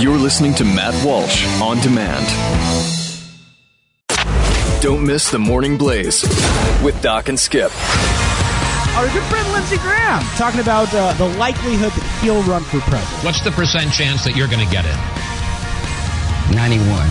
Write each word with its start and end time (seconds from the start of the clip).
You're 0.00 0.16
listening 0.16 0.54
to 0.54 0.64
Matt 0.64 0.94
Walsh 1.04 1.44
on 1.60 1.80
demand. 1.80 2.24
Don't 4.80 5.04
miss 5.04 5.32
the 5.32 5.40
Morning 5.40 5.76
Blaze 5.76 6.22
with 6.84 6.96
Doc 7.02 7.28
and 7.28 7.38
Skip. 7.38 7.72
Our 8.94 9.08
good 9.12 9.24
friend 9.24 9.52
Lindsey 9.52 9.76
Graham 9.78 10.22
talking 10.36 10.60
about 10.60 10.94
uh, 10.94 11.14
the 11.14 11.26
likelihood 11.36 11.90
that 11.90 12.20
he'll 12.22 12.44
run 12.44 12.62
for 12.62 12.78
president. 12.78 13.24
What's 13.24 13.40
the 13.40 13.50
percent 13.50 13.92
chance 13.92 14.22
that 14.22 14.36
you're 14.36 14.46
going 14.46 14.64
to 14.64 14.70
get 14.70 14.84
it? 14.86 14.94
91. 16.54 17.08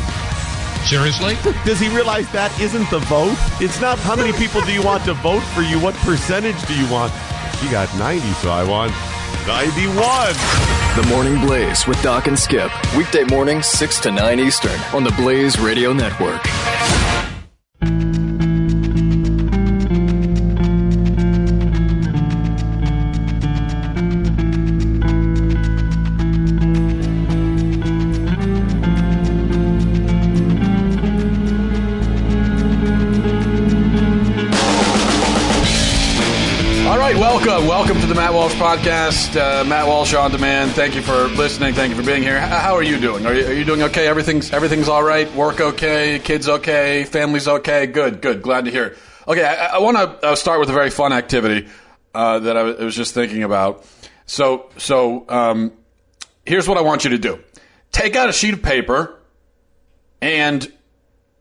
Seriously? 0.88 1.36
Does 1.66 1.82
he 1.82 1.90
realize 1.90 2.32
that 2.32 2.58
isn't 2.58 2.90
the 2.90 3.00
vote? 3.00 3.36
It's 3.60 3.82
not 3.82 4.00
how 4.00 4.16
many 4.16 4.32
people 4.32 4.62
do 4.62 4.72
you 4.72 4.82
want 4.82 5.04
to 5.04 5.14
vote 5.16 5.44
for 5.52 5.62
you? 5.62 5.78
What 5.78 5.94
percentage 6.08 6.66
do 6.68 6.74
you 6.80 6.90
want? 6.90 7.12
He 7.60 7.70
got 7.70 7.94
90, 8.00 8.26
so 8.40 8.50
I 8.50 8.64
want 8.64 8.94
91. 9.46 10.77
The 10.98 11.04
Morning 11.10 11.40
Blaze 11.40 11.86
with 11.86 12.02
Doc 12.02 12.26
and 12.26 12.38
Skip. 12.38 12.72
Weekday 12.96 13.24
morning, 13.26 13.62
6 13.62 14.00
to 14.00 14.12
9 14.12 14.40
Eastern 14.40 14.80
on 14.96 15.04
the 15.04 15.12
Blaze 15.12 15.60
Radio 15.60 15.94
Network. 15.94 16.42
Matt 38.28 38.36
Walsh 38.36 38.56
Podcast. 38.56 39.40
Uh, 39.40 39.64
Matt 39.64 39.88
Walsh 39.88 40.14
on 40.14 40.32
demand. 40.32 40.72
Thank 40.72 40.96
you 40.96 41.02
for 41.02 41.30
listening. 41.30 41.74
Thank 41.74 41.92
you 41.92 41.96
for 41.96 42.06
being 42.06 42.24
here. 42.24 42.38
How 42.38 42.76
are 42.76 42.84
you 42.84 43.00
doing? 43.00 43.26
Are 43.26 43.34
you, 43.34 43.46
are 43.46 43.54
you 43.54 43.64
doing 43.64 43.84
okay? 43.84 44.06
Everything's 44.06 44.52
everything's 44.52 44.90
all 44.90 45.02
right. 45.02 45.34
Work 45.34 45.62
okay. 45.62 46.20
Kids 46.20 46.50
okay. 46.50 47.06
Family's 47.06 47.48
okay. 47.48 47.88
Good. 47.88 48.22
Good. 48.22 48.42
Glad 48.42 48.66
to 48.66 48.72
hear. 48.72 48.98
Okay, 49.30 49.46
I, 49.46 49.78
I 49.78 49.78
want 49.78 49.96
to 49.96 50.28
uh, 50.28 50.36
start 50.36 50.60
with 50.60 50.70
a 50.70 50.74
very 50.74 50.90
fun 50.90 51.14
activity 51.14 51.70
uh, 52.14 52.40
that 52.40 52.58
I 52.58 52.64
was 52.64 52.98
just 52.98 53.14
thinking 53.14 53.44
about. 53.44 53.86
So, 54.26 54.72
so 54.76 55.24
um, 55.30 55.72
here's 56.46 56.68
what 56.68 56.78
I 56.78 56.82
want 56.82 57.06
you 57.06 57.12
to 57.12 57.18
do: 57.18 57.40
take 57.94 58.18
out 58.18 58.28
a 58.28 58.34
sheet 58.34 58.56
of 58.56 58.62
paper, 58.62 59.18
and 60.22 60.70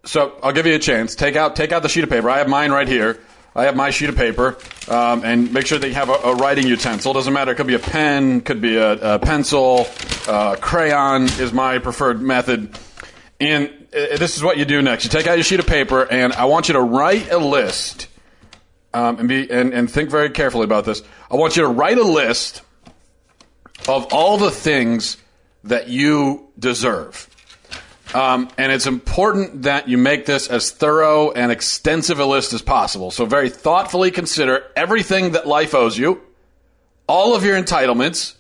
so 0.05 0.39
I'll 0.41 0.53
give 0.53 0.67
you 0.67 0.77
a 0.77 0.79
chance. 0.79 1.17
Take 1.17 1.35
out 1.35 1.57
take 1.57 1.73
out 1.73 1.83
the 1.83 1.89
sheet 1.89 2.05
of 2.05 2.11
paper. 2.11 2.31
I 2.31 2.39
have 2.39 2.49
mine 2.49 2.71
right 2.71 2.87
here. 2.87 3.19
I 3.57 3.65
have 3.65 3.75
my 3.75 3.89
sheet 3.89 4.11
of 4.11 4.17
paper, 4.17 4.59
um, 4.89 5.25
and 5.25 5.51
make 5.51 5.67
sure 5.67 5.79
that 5.79 5.89
you 5.89 5.95
have 5.95 6.11
a, 6.11 6.13
a 6.13 6.35
writing 6.35 6.67
utensil. 6.67 7.15
Doesn't 7.15 7.33
matter. 7.33 7.53
It 7.53 7.55
could 7.55 7.67
be 7.67 7.75
a 7.75 7.79
pen, 7.79 8.43
could 8.43 8.61
be 8.61 8.77
a, 8.77 9.15
a 9.15 9.19
pencil, 9.19 9.89
uh, 10.29 10.57
crayon 10.57 11.23
is 11.25 11.55
my 11.55 11.79
preferred 11.79 12.21
method. 12.21 12.79
And 13.41 13.69
uh, 13.95 14.19
this 14.19 14.37
is 14.37 14.43
what 14.43 14.59
you 14.59 14.67
do 14.67 14.83
next. 14.83 15.05
You 15.05 15.11
take 15.11 15.27
out 15.27 15.35
your 15.35 15.45
sheet 15.45 15.61
of 15.61 15.67
paper, 15.67 16.03
and 16.05 16.35
I 16.35 16.45
want 16.45 16.69
you 16.69 16.75
to 16.75 16.83
write 16.83 17.33
a 17.33 17.39
list. 17.39 18.09
Um, 18.93 19.19
and 19.19 19.29
be 19.29 19.51
and, 19.51 19.73
and 19.73 19.91
think 19.91 20.11
very 20.11 20.31
carefully 20.31 20.65
about 20.65 20.85
this. 20.85 21.03
I 21.31 21.37
want 21.37 21.57
you 21.57 21.63
to 21.63 21.69
write 21.69 21.99
a 21.99 22.05
list 22.05 22.63
of 23.89 24.13
all 24.13 24.37
the 24.39 24.51
things 24.51 25.17
that 25.65 25.89
you 25.89 26.49
deserve. 26.59 27.29
Um, 28.15 28.49
and 28.57 28.71
it's 28.71 28.87
important 28.87 29.63
that 29.63 29.89
you 29.89 29.99
make 29.99 30.27
this 30.27 30.49
as 30.49 30.71
thorough 30.71 31.33
and 31.33 31.51
extensive 31.51 32.21
a 32.21 32.27
list 32.27 32.53
as 32.53 32.63
possible. 32.63 33.11
So, 33.11 33.27
very 33.27 33.51
thoughtfully 33.51 34.11
consider 34.11 34.65
everything 34.77 35.33
that 35.33 35.47
life 35.47 35.75
owes 35.75 35.99
you, 35.99 36.23
all 37.09 37.35
of 37.35 37.45
your 37.45 37.61
entitlements, 37.61 38.35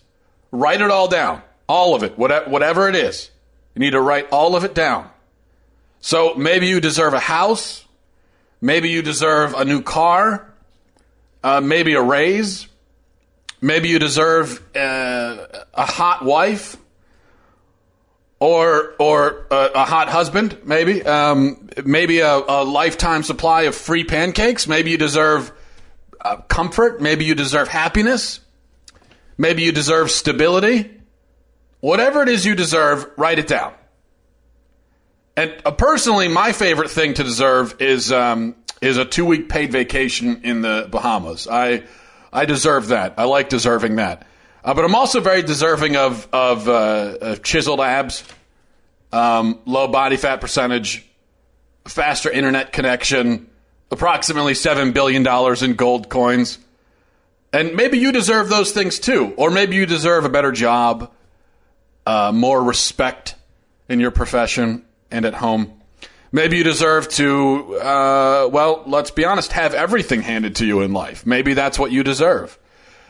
write 0.53 0.81
it 0.81 0.91
all 0.91 1.09
down. 1.09 1.43
All 1.69 1.97
of 1.97 2.05
it, 2.05 2.17
whatever, 2.17 2.89
it 2.89 2.95
is. 2.95 3.31
You 3.75 3.81
need 3.81 3.91
to 3.91 4.01
write 4.01 4.29
all 4.31 4.55
of 4.55 4.63
it 4.63 4.73
down. 4.73 5.11
So, 6.01 6.35
maybe 6.35 6.69
you 6.69 6.81
deserve 6.81 7.13
a 7.13 7.21
house, 7.21 7.85
maybe 8.61 8.91
you 8.91 9.03
deserve 9.03 9.53
a 9.55 9.65
new 9.65 9.83
car, 9.83 10.49
uh, 11.43 11.61
maybe 11.61 11.95
a 11.95 12.03
raise, 12.03 12.69
maybe 13.61 13.89
you 13.89 13.99
deserve 13.99 14.63
uh, 14.77 15.47
a 15.75 15.87
hot 15.87 16.25
wife 16.25 16.77
or 18.39 18.95
or 18.99 19.47
a, 19.51 19.71
a 19.75 19.85
hot 19.85 20.09
husband, 20.09 20.59
maybe, 20.65 21.03
um, 21.03 21.69
maybe 21.85 22.21
a, 22.21 22.37
a 22.37 22.65
lifetime 22.65 23.23
supply 23.23 23.63
of 23.63 23.75
free 23.75 24.05
pancakes. 24.05 24.67
Maybe 24.67 24.91
you 24.91 24.99
deserve 24.99 25.53
uh, 26.21 26.37
comfort. 26.43 27.01
Maybe 27.01 27.25
you 27.25 27.35
deserve 27.35 27.69
happiness. 27.69 28.41
Maybe 29.39 29.63
you 29.63 29.73
deserve 29.73 30.11
stability. 30.11 30.91
Whatever 31.81 32.23
it 32.23 32.29
is 32.29 32.45
you 32.45 32.55
deserve, 32.55 33.07
write 33.17 33.39
it 33.39 33.47
down. 33.47 33.73
And 35.37 35.55
uh, 35.65 35.71
personally, 35.71 36.29
my 36.29 36.53
favorite 36.53 36.91
thing 36.91 37.15
to 37.15 37.23
deserve 37.23 37.81
is 37.81 38.13
um, 38.13 38.57
is 38.81 38.97
a 38.97 39.05
two 39.05 39.25
week 39.25 39.49
paid 39.49 39.73
vacation 39.73 40.43
in 40.45 40.63
the 40.63 40.89
Bahamas. 40.91 41.47
I 41.49 41.85
I 42.33 42.45
deserve 42.45 42.89
that. 42.89 43.15
I 43.19 43.25
like 43.25 43.49
deserving 43.49 43.97
that. 43.97 44.27
Uh, 44.67 44.75
but 44.75 44.85
I'm 44.85 44.97
also 44.97 45.21
very 45.21 45.43
deserving 45.43 45.97
of 45.97 46.27
of, 46.33 46.69
uh, 46.69 47.19
of 47.21 47.43
chiseled 47.45 47.81
abs, 47.81 48.25
um, 49.13 49.61
low 49.65 49.87
body 49.87 50.17
fat 50.17 50.41
percentage, 50.41 51.07
faster 51.87 52.29
internet 52.29 52.73
connection, 52.73 53.49
approximately 53.93 54.55
seven 54.55 54.91
billion 54.91 55.23
dollars 55.23 55.63
in 55.63 55.75
gold 55.75 56.09
coins, 56.09 56.59
and 57.53 57.77
maybe 57.77 57.99
you 57.99 58.11
deserve 58.11 58.49
those 58.49 58.73
things 58.73 58.99
too, 58.99 59.33
or 59.37 59.53
maybe 59.53 59.77
you 59.77 59.87
deserve 59.87 60.25
a 60.25 60.29
better 60.29 60.51
job, 60.51 61.13
uh, 62.05 62.33
more 62.35 62.61
respect 62.61 63.37
in 63.89 64.01
your 64.01 64.11
profession 64.11 64.85
and 65.13 65.25
at 65.25 65.35
home. 65.35 65.81
Maybe 66.33 66.59
you 66.59 66.65
deserve 66.65 67.09
to, 67.11 67.77
uh, 67.77 68.49
well, 68.51 68.83
let's 68.85 69.13
be 69.13 69.25
honest, 69.25 69.53
have 69.53 69.75
everything 69.75 70.23
handed 70.23 70.57
to 70.57 70.67
you 70.67 70.81
in 70.81 70.93
life. 70.93 71.25
Maybe 71.25 71.55
that's 71.55 71.79
what 71.79 71.93
you 71.93 72.03
deserve. 72.03 72.59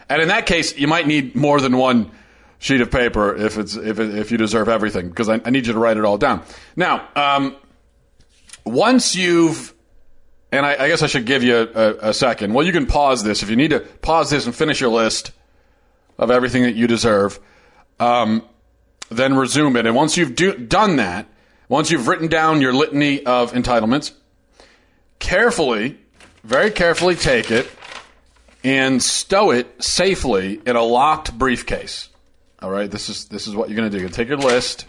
And 0.09 0.23
in 0.23 0.29
that 0.29 0.47
case, 0.47 0.77
you 0.77 0.87
might 0.87 1.07
need 1.07 1.35
more 1.35 1.61
than 1.61 1.77
one 1.77 2.11
sheet 2.59 2.81
of 2.81 2.91
paper 2.91 3.35
if 3.35 3.59
it's 3.59 3.77
if 3.77 3.99
if 3.99 4.31
you 4.31 4.39
deserve 4.39 4.69
everything 4.69 5.09
because 5.09 5.29
I, 5.29 5.41
I, 5.45 5.51
need 5.51 5.67
you 5.67 5.73
to 5.75 5.79
write 5.79 5.97
it 5.97 6.05
all 6.05 6.17
down. 6.17 6.43
Now, 6.75 7.09
um, 7.15 7.57
once 8.65 9.15
you've 9.15 9.75
and 10.53 10.65
I, 10.65 10.85
I, 10.85 10.89
guess 10.89 11.03
I 11.03 11.07
should 11.07 11.27
give 11.27 11.43
you 11.43 11.57
a, 11.57 12.09
a, 12.11 12.15
second. 12.15 12.55
Well, 12.55 12.65
you 12.65 12.73
can 12.73 12.87
pause 12.87 13.25
this 13.25 13.43
if 13.43 13.51
you 13.51 13.57
need 13.57 13.71
to 13.71 13.81
pause 13.81 14.31
this 14.31 14.47
and 14.47 14.55
finish 14.55 14.81
your 14.81 14.91
list 14.91 15.33
of 16.19 16.31
everything 16.31 16.63
that 16.63 16.77
you 16.77 16.87
deserve. 16.87 17.41
Um, 17.99 18.43
then 19.11 19.37
resume 19.37 19.77
it, 19.77 19.87
and 19.87 19.95
once 19.95 20.17
you've 20.17 20.35
do, 20.35 20.57
done 20.57 20.97
that, 20.97 21.27
once 21.69 21.91
you've 21.91 22.09
written 22.09 22.29
down 22.29 22.61
your 22.61 22.73
litany 22.73 23.25
of 23.25 23.53
entitlements, 23.53 24.13
carefully, 25.19 25.99
very 26.43 26.71
carefully 26.71 27.17
take 27.17 27.51
it 27.51 27.69
and 28.67 29.01
stow 29.01 29.53
it 29.53 29.81
safely 29.81 30.61
in 30.67 30.75
a 30.75 30.83
locked 30.83 31.39
briefcase. 31.39 32.09
All 32.61 32.69
right, 32.69 32.91
this 32.91 33.09
is 33.09 33.27
this 33.27 33.47
is 33.47 33.55
what 33.55 33.69
you're 33.69 33.77
going 33.77 33.89
to 33.89 33.97
do. 33.97 34.03
You 34.03 34.09
take 34.09 34.27
your 34.27 34.39
list, 34.39 34.87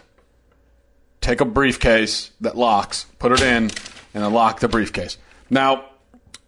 take 1.20 1.40
a 1.40 1.44
briefcase 1.44 2.32
that 2.40 2.56
locks, 2.56 3.06
put 3.20 3.30
it 3.30 3.40
in, 3.40 3.70
and 4.14 4.34
lock 4.34 4.58
the 4.58 4.66
briefcase. 4.66 5.16
Now, 5.48 5.84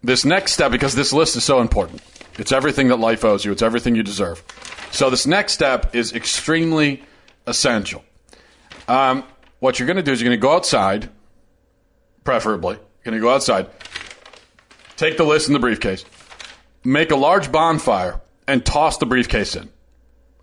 this 0.02 0.24
next 0.24 0.52
step, 0.52 0.72
because 0.72 0.96
this 0.96 1.12
list 1.12 1.36
is 1.36 1.44
so 1.44 1.60
important, 1.60 2.02
it's 2.36 2.50
everything 2.50 2.88
that 2.88 2.96
life 2.96 3.24
owes 3.24 3.44
you. 3.44 3.52
It's 3.52 3.62
everything 3.62 3.94
you 3.94 4.02
deserve. 4.02 4.42
So 4.90 5.08
this 5.08 5.24
next 5.24 5.52
step 5.52 5.94
is 5.94 6.12
extremely 6.12 7.04
essential. 7.46 8.02
Um, 8.88 9.22
what 9.60 9.78
you're 9.78 9.86
going 9.86 9.98
to 9.98 10.02
do 10.02 10.10
is 10.10 10.20
you're 10.20 10.28
going 10.28 10.40
to 10.40 10.42
go 10.42 10.56
outside, 10.56 11.08
preferably. 12.24 12.74
You're 12.74 13.12
going 13.12 13.14
to 13.14 13.20
go 13.20 13.32
outside, 13.32 13.68
take 14.96 15.16
the 15.16 15.22
list 15.22 15.46
in 15.46 15.52
the 15.52 15.60
briefcase, 15.60 16.04
make 16.84 17.10
a 17.10 17.16
large 17.16 17.50
bonfire, 17.52 18.20
and 18.46 18.64
toss 18.64 18.98
the 18.98 19.06
briefcase 19.06 19.54
in. 19.54 19.70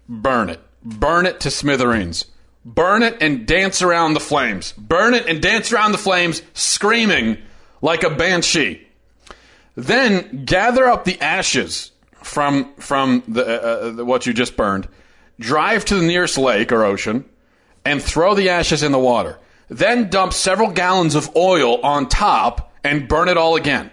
Burn 0.08 0.50
it. 0.50 0.62
Burn 0.84 1.26
it 1.26 1.42
to 1.42 1.52
smithereens. 1.52 2.26
Burn 2.64 3.04
it 3.04 3.22
and 3.22 3.46
dance 3.46 3.82
around 3.82 4.14
the 4.14 4.20
flames. 4.20 4.74
Burn 4.74 5.14
it 5.14 5.28
and 5.28 5.42
dance 5.42 5.72
around 5.72 5.92
the 5.92 5.98
flames, 5.98 6.42
screaming 6.54 7.38
like 7.82 8.04
a 8.04 8.10
banshee. 8.10 8.88
Then 9.76 10.46
gather 10.46 10.86
up 10.86 11.06
the 11.06 11.22
ashes 11.22 11.92
from 12.24 12.74
from 12.76 13.24
the, 13.28 13.46
uh, 13.46 14.02
uh, 14.02 14.06
what 14.06 14.26
you 14.26 14.34
just 14.34 14.58
burned. 14.58 14.88
Drive 15.40 15.86
to 15.86 15.96
the 15.96 16.06
nearest 16.06 16.38
lake 16.38 16.72
or 16.72 16.84
ocean 16.84 17.26
and 17.86 18.02
throw 18.02 18.34
the 18.34 18.50
ashes 18.50 18.84
in 18.84 18.92
the 18.92 19.00
water. 19.00 19.38
Then 19.70 20.10
dump 20.10 20.34
several 20.34 20.72
gallons 20.72 21.16
of 21.16 21.36
oil 21.36 21.82
on 21.82 22.10
top 22.10 22.74
and 22.84 23.08
burn 23.08 23.30
it 23.30 23.38
all 23.38 23.56
again. 23.56 23.92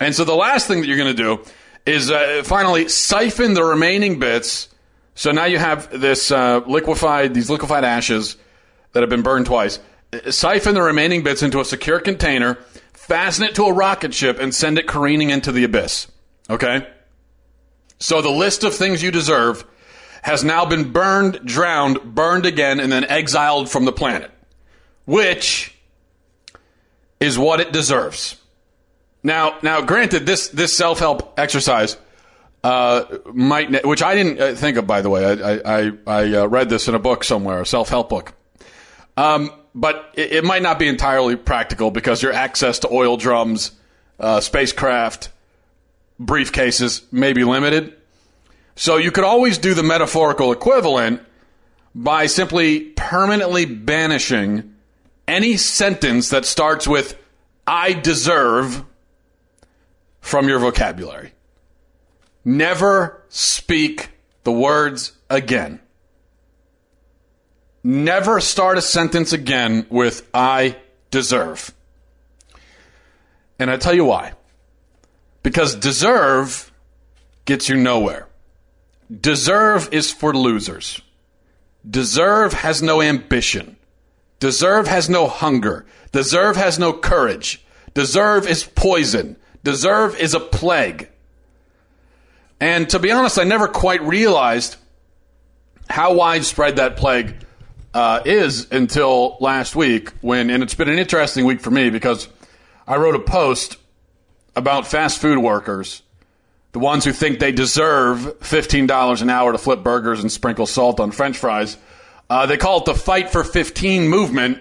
And 0.00 0.14
so 0.14 0.24
the 0.24 0.34
last 0.34 0.66
thing 0.68 0.80
that 0.80 0.86
you're 0.86 0.96
going 0.96 1.14
to 1.14 1.22
do 1.22 1.44
is 1.86 2.10
uh, 2.10 2.42
finally 2.44 2.88
siphon 2.88 3.54
the 3.54 3.64
remaining 3.64 4.18
bits. 4.18 4.68
So 5.14 5.32
now 5.32 5.44
you 5.44 5.58
have 5.58 6.00
this 6.00 6.30
uh, 6.30 6.60
liquefied, 6.66 7.34
these 7.34 7.50
liquefied 7.50 7.84
ashes 7.84 8.36
that 8.92 9.00
have 9.02 9.10
been 9.10 9.22
burned 9.22 9.46
twice. 9.46 9.78
Siphon 10.30 10.74
the 10.74 10.82
remaining 10.82 11.22
bits 11.22 11.42
into 11.42 11.60
a 11.60 11.64
secure 11.64 12.00
container, 12.00 12.56
fasten 12.92 13.44
it 13.44 13.54
to 13.56 13.64
a 13.64 13.72
rocket 13.72 14.12
ship, 14.14 14.38
and 14.40 14.54
send 14.54 14.78
it 14.78 14.86
careening 14.86 15.30
into 15.30 15.52
the 15.52 15.64
abyss. 15.64 16.08
Okay? 16.48 16.86
So 17.98 18.22
the 18.22 18.30
list 18.30 18.64
of 18.64 18.74
things 18.74 19.02
you 19.02 19.10
deserve 19.10 19.64
has 20.22 20.42
now 20.42 20.64
been 20.64 20.90
burned, 20.90 21.40
drowned, 21.44 22.14
burned 22.14 22.46
again, 22.46 22.80
and 22.80 22.90
then 22.90 23.04
exiled 23.04 23.70
from 23.70 23.84
the 23.84 23.92
planet, 23.92 24.30
which 25.04 25.74
is 27.20 27.38
what 27.38 27.60
it 27.60 27.72
deserves. 27.72 28.39
Now, 29.22 29.58
now, 29.62 29.82
granted, 29.82 30.26
this 30.26 30.48
this 30.48 30.76
self 30.76 30.98
help 30.98 31.38
exercise 31.38 31.96
uh, 32.64 33.04
might, 33.32 33.70
ne- 33.70 33.82
which 33.84 34.02
I 34.02 34.14
didn't 34.14 34.40
uh, 34.40 34.54
think 34.54 34.76
of, 34.76 34.86
by 34.86 35.02
the 35.02 35.10
way. 35.10 35.24
I 35.24 35.60
I, 35.64 35.92
I 36.06 36.34
uh, 36.34 36.46
read 36.46 36.68
this 36.68 36.88
in 36.88 36.94
a 36.94 36.98
book 36.98 37.24
somewhere, 37.24 37.60
a 37.60 37.66
self 37.66 37.88
help 37.88 38.08
book. 38.08 38.32
Um, 39.16 39.52
but 39.74 40.10
it, 40.14 40.32
it, 40.32 40.44
might 40.44 40.62
not 40.62 40.78
be 40.78 40.88
entirely 40.88 41.36
practical 41.36 41.90
because 41.90 42.22
your 42.22 42.32
access 42.32 42.78
to 42.80 42.88
oil 42.90 43.16
drums, 43.16 43.72
uh, 44.18 44.40
spacecraft, 44.40 45.30
briefcases 46.20 47.02
may 47.12 47.32
be 47.32 47.44
limited. 47.44 47.94
So 48.76 48.96
you 48.96 49.10
could 49.10 49.24
always 49.24 49.58
do 49.58 49.74
the 49.74 49.82
metaphorical 49.82 50.52
equivalent 50.52 51.20
by 51.94 52.26
simply 52.26 52.80
permanently 52.80 53.66
banishing 53.66 54.74
any 55.28 55.56
sentence 55.56 56.30
that 56.30 56.44
starts 56.44 56.88
with 56.88 57.16
I 57.66 57.92
deserve 57.92 58.84
from 60.20 60.48
your 60.48 60.58
vocabulary. 60.58 61.32
Never 62.44 63.22
speak 63.28 64.10
the 64.44 64.52
words 64.52 65.12
again. 65.28 65.80
Never 67.82 68.40
start 68.40 68.78
a 68.78 68.82
sentence 68.82 69.32
again 69.32 69.86
with 69.88 70.28
I 70.34 70.76
deserve. 71.10 71.72
And 73.58 73.70
I 73.70 73.76
tell 73.76 73.94
you 73.94 74.04
why. 74.04 74.32
Because 75.42 75.74
deserve 75.74 76.70
gets 77.44 77.68
you 77.68 77.76
nowhere. 77.76 78.26
Deserve 79.10 79.88
is 79.92 80.12
for 80.12 80.34
losers. 80.34 81.00
Deserve 81.88 82.52
has 82.52 82.82
no 82.82 83.00
ambition. 83.00 83.76
Deserve 84.38 84.86
has 84.86 85.08
no 85.08 85.26
hunger. 85.26 85.86
Deserve 86.12 86.56
has 86.56 86.78
no 86.78 86.92
courage. 86.92 87.64
Deserve 87.94 88.46
is 88.46 88.64
poison. 88.64 89.36
Deserve 89.62 90.18
is 90.18 90.34
a 90.34 90.40
plague. 90.40 91.08
And 92.60 92.88
to 92.90 92.98
be 92.98 93.10
honest, 93.10 93.38
I 93.38 93.44
never 93.44 93.68
quite 93.68 94.02
realized 94.02 94.76
how 95.88 96.14
widespread 96.14 96.76
that 96.76 96.96
plague 96.96 97.34
uh, 97.92 98.20
is 98.24 98.70
until 98.70 99.36
last 99.40 99.74
week 99.74 100.10
when, 100.20 100.50
and 100.50 100.62
it's 100.62 100.74
been 100.74 100.88
an 100.88 100.98
interesting 100.98 101.44
week 101.44 101.60
for 101.60 101.70
me 101.70 101.90
because 101.90 102.28
I 102.86 102.96
wrote 102.96 103.16
a 103.16 103.20
post 103.20 103.76
about 104.54 104.86
fast 104.86 105.18
food 105.18 105.38
workers, 105.38 106.02
the 106.72 106.78
ones 106.78 107.04
who 107.04 107.12
think 107.12 107.38
they 107.38 107.52
deserve 107.52 108.20
$15 108.40 109.22
an 109.22 109.30
hour 109.30 109.52
to 109.52 109.58
flip 109.58 109.82
burgers 109.82 110.20
and 110.20 110.30
sprinkle 110.30 110.66
salt 110.66 111.00
on 111.00 111.10
french 111.10 111.38
fries. 111.38 111.76
Uh, 112.28 112.46
they 112.46 112.56
call 112.56 112.78
it 112.78 112.84
the 112.84 112.94
Fight 112.94 113.30
for 113.30 113.42
15 113.42 114.08
movement. 114.08 114.60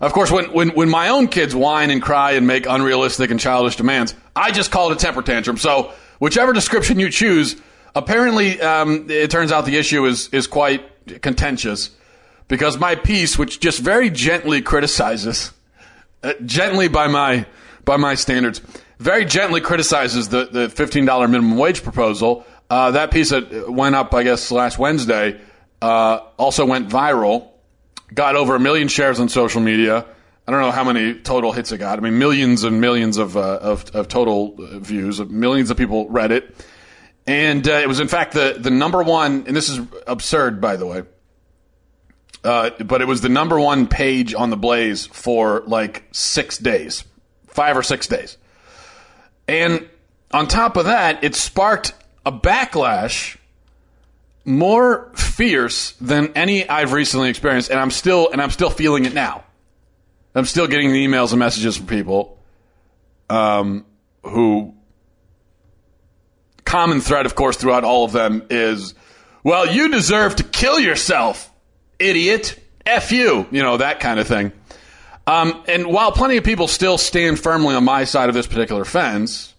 Of 0.00 0.12
course, 0.12 0.30
when, 0.30 0.52
when, 0.52 0.68
when 0.70 0.88
my 0.88 1.08
own 1.08 1.28
kids 1.28 1.54
whine 1.54 1.90
and 1.90 2.00
cry 2.00 2.32
and 2.32 2.46
make 2.46 2.66
unrealistic 2.66 3.30
and 3.30 3.40
childish 3.40 3.76
demands, 3.76 4.14
I 4.36 4.52
just 4.52 4.70
call 4.70 4.90
it 4.90 4.94
a 4.94 4.96
temper 4.96 5.22
tantrum. 5.22 5.56
So, 5.56 5.92
whichever 6.20 6.52
description 6.52 7.00
you 7.00 7.10
choose, 7.10 7.56
apparently 7.94 8.60
um, 8.60 9.10
it 9.10 9.30
turns 9.30 9.50
out 9.50 9.64
the 9.66 9.76
issue 9.76 10.06
is, 10.06 10.28
is 10.28 10.46
quite 10.46 10.84
contentious 11.20 11.90
because 12.48 12.78
my 12.78 12.94
piece, 12.94 13.38
which 13.38 13.60
just 13.60 13.80
very 13.80 14.10
gently 14.10 14.62
criticizes, 14.62 15.52
uh, 16.22 16.32
gently 16.44 16.88
by 16.88 17.06
my 17.06 17.46
by 17.84 17.96
my 17.96 18.14
standards, 18.14 18.60
very 18.98 19.24
gently 19.24 19.60
criticizes 19.60 20.28
the 20.28 20.46
the 20.46 20.68
fifteen 20.68 21.04
dollar 21.04 21.28
minimum 21.28 21.58
wage 21.58 21.82
proposal. 21.82 22.44
Uh, 22.70 22.90
that 22.90 23.10
piece 23.10 23.30
that 23.30 23.70
went 23.70 23.94
up, 23.94 24.12
I 24.12 24.24
guess, 24.24 24.50
last 24.50 24.78
Wednesday, 24.78 25.40
uh, 25.80 26.20
also 26.36 26.66
went 26.66 26.88
viral, 26.88 27.48
got 28.12 28.36
over 28.36 28.54
a 28.54 28.60
million 28.60 28.88
shares 28.88 29.20
on 29.20 29.28
social 29.28 29.60
media. 29.60 30.04
I 30.46 30.50
don't 30.50 30.60
know 30.60 30.70
how 30.70 30.84
many 30.84 31.14
total 31.14 31.52
hits 31.52 31.72
it 31.72 31.78
got. 31.78 31.98
I 31.98 32.02
mean, 32.02 32.18
millions 32.18 32.64
and 32.64 32.80
millions 32.80 33.18
of 33.18 33.36
uh, 33.36 33.58
of, 33.60 33.94
of, 33.94 34.08
total 34.08 34.54
views. 34.56 35.20
Millions 35.20 35.70
of 35.70 35.76
people 35.76 36.08
read 36.08 36.32
it, 36.32 36.54
and 37.26 37.66
uh, 37.68 37.72
it 37.72 37.88
was 37.88 38.00
in 38.00 38.08
fact 38.08 38.32
the 38.32 38.56
the 38.58 38.70
number 38.70 39.02
one. 39.02 39.44
And 39.46 39.54
this 39.54 39.68
is 39.68 39.80
absurd, 40.06 40.60
by 40.60 40.76
the 40.76 40.86
way 40.86 41.02
uh, 42.44 42.70
but 42.84 43.00
it 43.00 43.06
was 43.06 43.20
the 43.20 43.28
number 43.28 43.58
one 43.58 43.86
page 43.86 44.34
on 44.34 44.50
the 44.50 44.56
Blaze 44.56 45.06
for 45.06 45.62
like 45.66 46.04
six 46.12 46.58
days, 46.58 47.04
five 47.46 47.76
or 47.76 47.82
six 47.82 48.06
days. 48.06 48.36
And 49.46 49.88
on 50.32 50.46
top 50.46 50.76
of 50.76 50.86
that, 50.86 51.24
it 51.24 51.34
sparked 51.34 51.94
a 52.24 52.32
backlash 52.32 53.37
more 54.48 55.12
fierce 55.14 55.92
than 56.00 56.32
any 56.34 56.68
I've 56.68 56.92
recently 56.92 57.28
experienced, 57.28 57.70
and 57.70 57.78
I'm 57.78 57.90
still 57.90 58.30
and 58.30 58.40
I'm 58.40 58.50
still 58.50 58.70
feeling 58.70 59.04
it 59.04 59.14
now. 59.14 59.44
I'm 60.34 60.46
still 60.46 60.66
getting 60.66 60.90
the 60.92 61.06
emails 61.06 61.30
and 61.30 61.38
messages 61.38 61.76
from 61.76 61.86
people 61.86 62.38
um, 63.28 63.84
who 64.22 64.74
common 66.64 67.00
thread, 67.00 67.26
of 67.26 67.34
course, 67.34 67.56
throughout 67.56 67.84
all 67.84 68.04
of 68.04 68.12
them 68.12 68.46
is, 68.50 68.94
well, 69.42 69.66
you 69.66 69.90
deserve 69.90 70.36
to 70.36 70.44
kill 70.44 70.78
yourself 70.78 71.50
idiot, 71.98 72.58
F 72.86 73.10
you, 73.10 73.46
you 73.50 73.62
know, 73.62 73.78
that 73.78 74.00
kind 74.00 74.20
of 74.20 74.26
thing. 74.26 74.52
Um, 75.26 75.62
and 75.66 75.86
while 75.86 76.12
plenty 76.12 76.36
of 76.36 76.44
people 76.44 76.68
still 76.68 76.96
stand 76.96 77.38
firmly 77.38 77.74
on 77.74 77.84
my 77.84 78.04
side 78.04 78.28
of 78.28 78.34
this 78.34 78.46
particular 78.46 78.84
fence, 78.84 79.54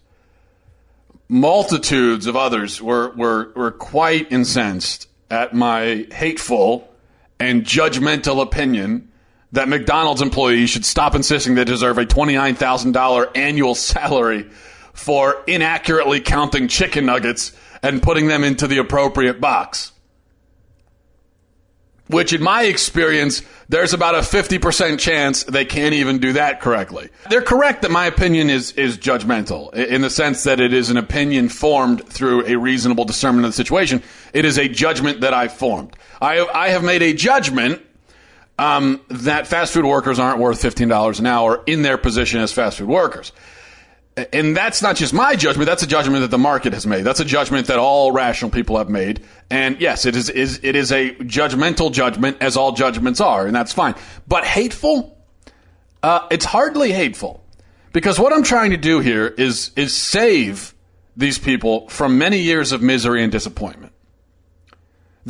multitudes 1.30 2.26
of 2.26 2.34
others 2.34 2.82
were, 2.82 3.10
were, 3.10 3.52
were 3.54 3.70
quite 3.70 4.30
incensed 4.32 5.08
at 5.30 5.54
my 5.54 6.06
hateful 6.10 6.92
and 7.38 7.64
judgmental 7.64 8.42
opinion 8.42 9.08
that 9.52 9.68
McDonald's 9.68 10.22
employees 10.22 10.70
should 10.70 10.84
stop 10.84 11.14
insisting 11.14 11.54
they 11.54 11.64
deserve 11.64 11.98
a 11.98 12.04
$29,000 12.04 13.36
annual 13.36 13.76
salary 13.76 14.50
for 14.92 15.42
inaccurately 15.46 16.20
counting 16.20 16.66
chicken 16.66 17.06
nuggets 17.06 17.52
and 17.80 18.02
putting 18.02 18.26
them 18.26 18.42
into 18.42 18.66
the 18.66 18.78
appropriate 18.78 19.40
box 19.40 19.92
which 22.10 22.32
in 22.32 22.42
my 22.42 22.64
experience, 22.64 23.42
there's 23.68 23.92
about 23.92 24.14
a 24.14 24.18
50% 24.18 24.98
chance 24.98 25.44
they 25.44 25.64
can't 25.64 25.94
even 25.94 26.18
do 26.18 26.32
that 26.34 26.60
correctly. 26.60 27.08
They're 27.28 27.42
correct 27.42 27.82
that 27.82 27.90
my 27.90 28.06
opinion 28.06 28.50
is, 28.50 28.72
is 28.72 28.98
judgmental 28.98 29.72
in 29.72 30.02
the 30.02 30.10
sense 30.10 30.44
that 30.44 30.60
it 30.60 30.72
is 30.72 30.90
an 30.90 30.96
opinion 30.96 31.48
formed 31.48 32.06
through 32.06 32.46
a 32.46 32.56
reasonable 32.56 33.04
discernment 33.04 33.46
of 33.46 33.50
the 33.52 33.56
situation. 33.56 34.02
It 34.32 34.44
is 34.44 34.58
a 34.58 34.68
judgment 34.68 35.20
that 35.20 35.34
I 35.34 35.48
formed. 35.48 35.96
I, 36.20 36.44
I 36.46 36.68
have 36.70 36.82
made 36.82 37.02
a 37.02 37.14
judgment 37.14 37.80
um, 38.58 39.00
that 39.08 39.46
fast 39.46 39.72
food 39.72 39.86
workers 39.86 40.18
aren't 40.18 40.38
worth 40.38 40.60
$15 40.62 41.18
an 41.18 41.26
hour 41.26 41.62
in 41.66 41.82
their 41.82 41.96
position 41.96 42.40
as 42.40 42.52
fast 42.52 42.78
food 42.78 42.88
workers 42.88 43.32
and 44.16 44.56
that's 44.56 44.82
not 44.82 44.96
just 44.96 45.14
my 45.14 45.34
judgment. 45.36 45.66
That's 45.68 45.82
a 45.82 45.86
judgment 45.86 46.22
that 46.22 46.30
the 46.30 46.38
market 46.38 46.72
has 46.72 46.86
made. 46.86 47.02
That's 47.02 47.20
a 47.20 47.24
judgment 47.24 47.68
that 47.68 47.78
all 47.78 48.12
rational 48.12 48.50
people 48.50 48.76
have 48.78 48.88
made. 48.88 49.24
And 49.50 49.80
yes, 49.80 50.04
it 50.04 50.16
is, 50.16 50.28
is 50.28 50.60
it 50.62 50.76
is 50.76 50.92
a 50.92 51.14
judgmental 51.14 51.92
judgment, 51.92 52.38
as 52.40 52.56
all 52.56 52.72
judgments 52.72 53.20
are, 53.20 53.46
and 53.46 53.54
that's 53.54 53.72
fine. 53.72 53.94
But 54.26 54.44
hateful, 54.44 55.16
uh, 56.02 56.26
it's 56.30 56.44
hardly 56.44 56.92
hateful, 56.92 57.44
because 57.92 58.18
what 58.18 58.32
I'm 58.32 58.42
trying 58.42 58.70
to 58.70 58.76
do 58.76 59.00
here 59.00 59.26
is 59.26 59.70
is 59.76 59.96
save 59.96 60.74
these 61.16 61.38
people 61.38 61.88
from 61.88 62.18
many 62.18 62.38
years 62.38 62.72
of 62.72 62.82
misery 62.82 63.22
and 63.22 63.32
disappointment. 63.32 63.92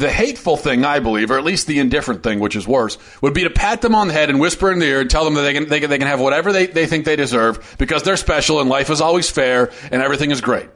The 0.01 0.11
hateful 0.11 0.57
thing, 0.57 0.83
I 0.83 0.99
believe, 0.99 1.31
or 1.31 1.37
at 1.37 1.45
least 1.45 1.67
the 1.67 1.79
indifferent 1.79 2.23
thing, 2.23 2.41
which 2.41 2.57
is 2.57 2.67
worse, 2.67 2.97
would 3.21 3.35
be 3.35 3.45
to 3.45 3.51
pat 3.51 3.83
them 3.83 3.95
on 3.95 4.09
the 4.09 4.15
head 4.15 4.31
and 4.31 4.41
whisper 4.41 4.73
in 4.73 4.79
the 4.79 4.87
ear 4.87 5.03
and 5.03 5.11
tell 5.11 5.27
them 5.27 5.35
that 5.35 5.43
they 5.43 5.53
can, 5.53 5.69
they 5.69 5.79
can, 5.79 5.91
they 5.91 5.99
can 5.99 6.07
have 6.07 6.21
whatever 6.21 6.55
they, 6.55 6.65
they 6.69 6.87
think 6.87 7.05
they 7.05 7.17
deserve 7.17 7.77
because 7.79 8.03
they're 8.03 8.17
special 8.17 8.63
and 8.63 8.71
life 8.71 8.89
is 8.89 9.03
always 9.03 9.29
fair 9.29 9.71
and 9.93 10.01
everything 10.01 10.31
is 10.31 10.41
great. 10.41 10.71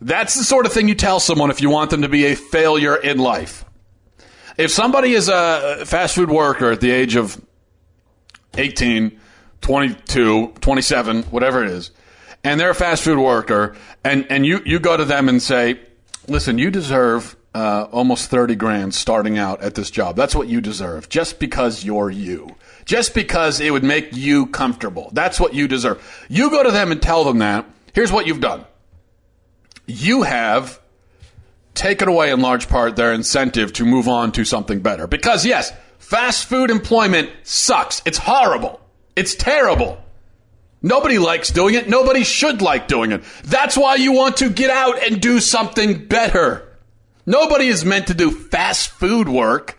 That's 0.00 0.36
the 0.36 0.42
sort 0.42 0.64
of 0.64 0.72
thing 0.72 0.88
you 0.88 0.94
tell 0.94 1.20
someone 1.20 1.50
if 1.50 1.60
you 1.60 1.68
want 1.68 1.90
them 1.90 2.00
to 2.00 2.08
be 2.08 2.24
a 2.24 2.34
failure 2.34 2.96
in 2.96 3.18
life. 3.18 3.66
If 4.56 4.70
somebody 4.70 5.12
is 5.12 5.28
a 5.28 5.84
fast 5.84 6.14
food 6.14 6.30
worker 6.30 6.70
at 6.70 6.80
the 6.80 6.90
age 6.90 7.14
of 7.14 7.38
18, 8.54 9.20
22, 9.60 10.54
27, 10.62 11.24
whatever 11.24 11.62
it 11.62 11.70
is, 11.70 11.90
and 12.42 12.58
they're 12.58 12.70
a 12.70 12.74
fast 12.74 13.02
food 13.02 13.18
worker, 13.18 13.76
and, 14.02 14.26
and 14.30 14.46
you, 14.46 14.62
you 14.64 14.78
go 14.78 14.96
to 14.96 15.04
them 15.04 15.28
and 15.28 15.42
say, 15.42 15.78
listen, 16.26 16.56
you 16.56 16.70
deserve 16.70 17.36
uh, 17.56 17.88
almost 17.90 18.28
30 18.28 18.54
grand 18.54 18.94
starting 18.94 19.38
out 19.38 19.62
at 19.62 19.74
this 19.74 19.90
job. 19.90 20.14
That's 20.14 20.34
what 20.34 20.46
you 20.46 20.60
deserve 20.60 21.08
just 21.08 21.38
because 21.38 21.82
you're 21.82 22.10
you. 22.10 22.54
Just 22.84 23.14
because 23.14 23.60
it 23.60 23.70
would 23.70 23.82
make 23.82 24.14
you 24.14 24.46
comfortable. 24.48 25.08
That's 25.14 25.40
what 25.40 25.54
you 25.54 25.66
deserve. 25.66 26.26
You 26.28 26.50
go 26.50 26.62
to 26.62 26.70
them 26.70 26.92
and 26.92 27.00
tell 27.00 27.24
them 27.24 27.38
that. 27.38 27.64
Here's 27.94 28.12
what 28.12 28.26
you've 28.26 28.42
done. 28.42 28.66
You 29.86 30.22
have 30.22 30.78
taken 31.72 32.08
away 32.08 32.30
in 32.30 32.40
large 32.40 32.68
part 32.68 32.94
their 32.94 33.14
incentive 33.14 33.72
to 33.74 33.86
move 33.86 34.06
on 34.06 34.32
to 34.32 34.44
something 34.44 34.80
better. 34.80 35.06
Because 35.06 35.46
yes, 35.46 35.72
fast 35.98 36.44
food 36.44 36.70
employment 36.70 37.30
sucks. 37.42 38.02
It's 38.04 38.18
horrible. 38.18 38.80
It's 39.16 39.34
terrible. 39.34 39.98
Nobody 40.82 41.18
likes 41.18 41.50
doing 41.50 41.74
it. 41.74 41.88
Nobody 41.88 42.22
should 42.22 42.60
like 42.60 42.86
doing 42.86 43.12
it. 43.12 43.22
That's 43.44 43.78
why 43.78 43.94
you 43.94 44.12
want 44.12 44.36
to 44.38 44.50
get 44.50 44.68
out 44.68 45.02
and 45.02 45.22
do 45.22 45.40
something 45.40 46.06
better. 46.06 46.65
Nobody 47.26 47.66
is 47.66 47.84
meant 47.84 48.06
to 48.06 48.14
do 48.14 48.30
fast 48.30 48.90
food 48.90 49.28
work, 49.28 49.76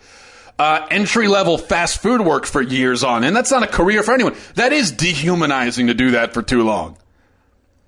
uh, 0.59 0.85
entry 0.91 1.27
level 1.27 1.57
fast 1.57 2.01
food 2.01 2.21
work 2.21 2.45
for 2.45 2.61
years 2.61 3.03
on. 3.03 3.23
And 3.23 3.35
that's 3.35 3.51
not 3.51 3.63
a 3.63 3.67
career 3.67 4.03
for 4.03 4.13
anyone. 4.13 4.35
That 4.55 4.73
is 4.73 4.91
dehumanizing 4.91 5.87
to 5.87 5.93
do 5.93 6.11
that 6.11 6.33
for 6.33 6.41
too 6.41 6.63
long. 6.63 6.97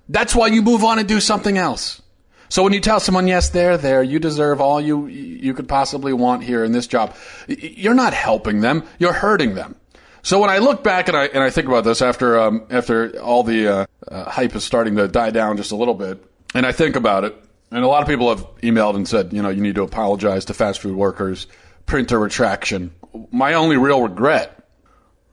That's 0.08 0.34
why 0.34 0.48
you 0.48 0.62
move 0.62 0.82
on 0.82 0.98
and 0.98 1.06
do 1.06 1.20
something 1.20 1.58
else. 1.58 2.02
So 2.48 2.64
when 2.64 2.72
you 2.72 2.80
tell 2.80 2.98
someone, 2.98 3.28
yes, 3.28 3.50
they're 3.50 3.76
there, 3.76 4.02
you 4.02 4.18
deserve 4.18 4.60
all 4.60 4.80
you 4.80 5.06
you 5.06 5.54
could 5.54 5.68
possibly 5.68 6.12
want 6.12 6.42
here 6.42 6.64
in 6.64 6.72
this 6.72 6.88
job, 6.88 7.14
you're 7.46 7.94
not 7.94 8.12
helping 8.12 8.60
them. 8.60 8.82
You're 8.98 9.12
hurting 9.12 9.54
them. 9.54 9.76
So 10.22 10.40
when 10.40 10.50
I 10.50 10.58
look 10.58 10.82
back 10.82 11.06
and 11.06 11.16
I 11.16 11.26
and 11.26 11.44
I 11.44 11.50
think 11.50 11.68
about 11.68 11.84
this 11.84 12.02
after 12.02 12.40
um, 12.40 12.66
after 12.68 13.20
all 13.20 13.44
the 13.44 13.68
uh, 13.68 13.86
uh, 14.08 14.28
hype 14.28 14.56
is 14.56 14.64
starting 14.64 14.96
to 14.96 15.06
die 15.06 15.30
down 15.30 15.56
just 15.58 15.70
a 15.70 15.76
little 15.76 15.94
bit, 15.94 16.24
and 16.52 16.66
I 16.66 16.72
think 16.72 16.96
about 16.96 17.22
it, 17.22 17.36
and 17.70 17.84
a 17.84 17.88
lot 17.88 18.02
of 18.02 18.08
people 18.08 18.28
have 18.28 18.46
emailed 18.62 18.96
and 18.96 19.06
said, 19.06 19.32
you 19.32 19.42
know, 19.42 19.48
you 19.48 19.60
need 19.60 19.76
to 19.76 19.82
apologize 19.82 20.44
to 20.46 20.54
fast 20.54 20.80
food 20.80 20.96
workers, 20.96 21.46
printer 21.86 22.18
retraction. 22.18 22.92
My 23.30 23.54
only 23.54 23.76
real 23.76 24.02
regret 24.02 24.68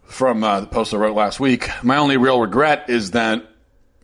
from 0.04 0.44
uh, 0.44 0.62
the 0.62 0.68
post 0.68 0.94
I 0.94 0.98
wrote 0.98 1.16
last 1.16 1.40
week, 1.40 1.70
my 1.84 1.98
only 1.98 2.18
real 2.18 2.40
regret 2.40 2.90
is 2.90 3.12
that 3.12 3.44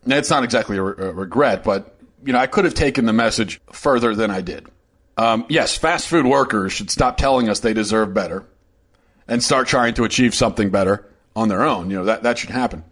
it's 0.06 0.30
not 0.30 0.44
exactly 0.44 0.76
a, 0.76 0.82
re- 0.82 1.08
a 1.08 1.12
regret, 1.12 1.64
but 1.64 1.96
you 2.24 2.32
know, 2.32 2.38
I 2.38 2.46
could 2.46 2.64
have 2.64 2.74
taken 2.74 3.06
the 3.06 3.12
message 3.12 3.60
further 3.72 4.14
than 4.14 4.30
I 4.30 4.40
did. 4.40 4.66
Um, 5.16 5.46
yes, 5.48 5.76
fast 5.76 6.08
food 6.08 6.26
workers 6.26 6.72
should 6.72 6.90
stop 6.90 7.16
telling 7.16 7.48
us 7.48 7.60
they 7.60 7.74
deserve 7.74 8.12
better 8.12 8.44
and 9.28 9.42
start 9.42 9.68
trying 9.68 9.94
to 9.94 10.04
achieve 10.04 10.34
something 10.34 10.70
better 10.70 11.06
on 11.36 11.48
their 11.48 11.62
own. 11.62 11.90
You 11.90 11.98
know, 11.98 12.04
that, 12.06 12.24
that 12.24 12.38
should 12.38 12.50
happen. 12.50 12.84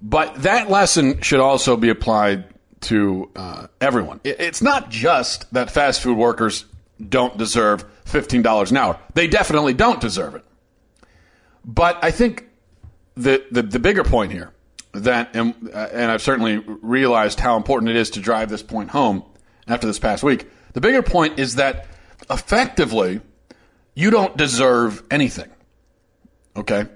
But 0.00 0.42
that 0.42 0.70
lesson 0.70 1.20
should 1.22 1.40
also 1.40 1.76
be 1.76 1.88
applied 1.88 2.44
to 2.86 3.30
uh, 3.36 3.66
everyone. 3.80 4.20
It's 4.24 4.62
not 4.62 4.90
just 4.90 5.52
that 5.52 5.70
fast 5.70 6.00
food 6.00 6.16
workers 6.16 6.64
don't 7.08 7.36
deserve 7.36 7.84
$15 8.04 8.70
an 8.70 8.76
hour. 8.76 8.98
They 9.14 9.26
definitely 9.26 9.74
don't 9.74 10.00
deserve 10.00 10.34
it. 10.34 10.44
But 11.64 11.98
I 12.02 12.10
think 12.10 12.46
the, 13.16 13.44
the, 13.50 13.62
the 13.62 13.78
bigger 13.78 14.04
point 14.04 14.32
here 14.32 14.52
that, 14.92 15.34
and, 15.34 15.70
uh, 15.74 15.88
and 15.92 16.10
I've 16.10 16.22
certainly 16.22 16.58
realized 16.58 17.40
how 17.40 17.56
important 17.56 17.90
it 17.90 17.96
is 17.96 18.10
to 18.10 18.20
drive 18.20 18.48
this 18.48 18.62
point 18.62 18.90
home 18.90 19.24
after 19.66 19.86
this 19.86 19.98
past 19.98 20.22
week. 20.22 20.48
The 20.72 20.80
bigger 20.80 21.02
point 21.02 21.38
is 21.38 21.56
that 21.56 21.86
effectively, 22.30 23.20
you 23.94 24.10
don't 24.10 24.36
deserve 24.36 25.02
anything. 25.10 25.50
Okay? 26.56 26.86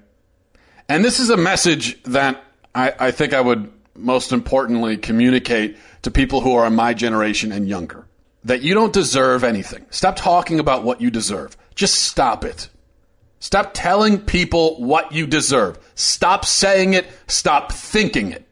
And 0.88 1.04
this 1.04 1.18
is 1.18 1.30
a 1.30 1.36
message 1.36 2.02
that 2.04 2.42
I, 2.74 2.94
I 2.98 3.10
think 3.10 3.32
I 3.32 3.40
would 3.40 3.72
most 4.00 4.32
importantly 4.32 4.96
communicate 4.96 5.76
to 6.02 6.10
people 6.10 6.40
who 6.40 6.54
are 6.54 6.70
my 6.70 6.94
generation 6.94 7.52
and 7.52 7.68
younger 7.68 8.06
that 8.44 8.62
you 8.62 8.74
don't 8.74 8.92
deserve 8.92 9.44
anything. 9.44 9.86
Stop 9.90 10.16
talking 10.16 10.60
about 10.60 10.82
what 10.82 11.00
you 11.00 11.10
deserve. 11.10 11.56
Just 11.74 11.96
stop 11.96 12.44
it. 12.44 12.68
Stop 13.38 13.70
telling 13.72 14.18
people 14.18 14.82
what 14.82 15.12
you 15.12 15.26
deserve. 15.26 15.78
Stop 15.94 16.44
saying 16.44 16.94
it. 16.94 17.06
Stop 17.26 17.72
thinking 17.72 18.32
it. 18.32 18.46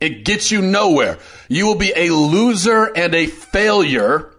It 0.00 0.24
gets 0.24 0.50
you 0.50 0.62
nowhere. 0.62 1.18
You 1.48 1.66
will 1.66 1.74
be 1.74 1.92
a 1.94 2.10
loser 2.10 2.84
and 2.96 3.14
a 3.14 3.26
failure 3.26 4.32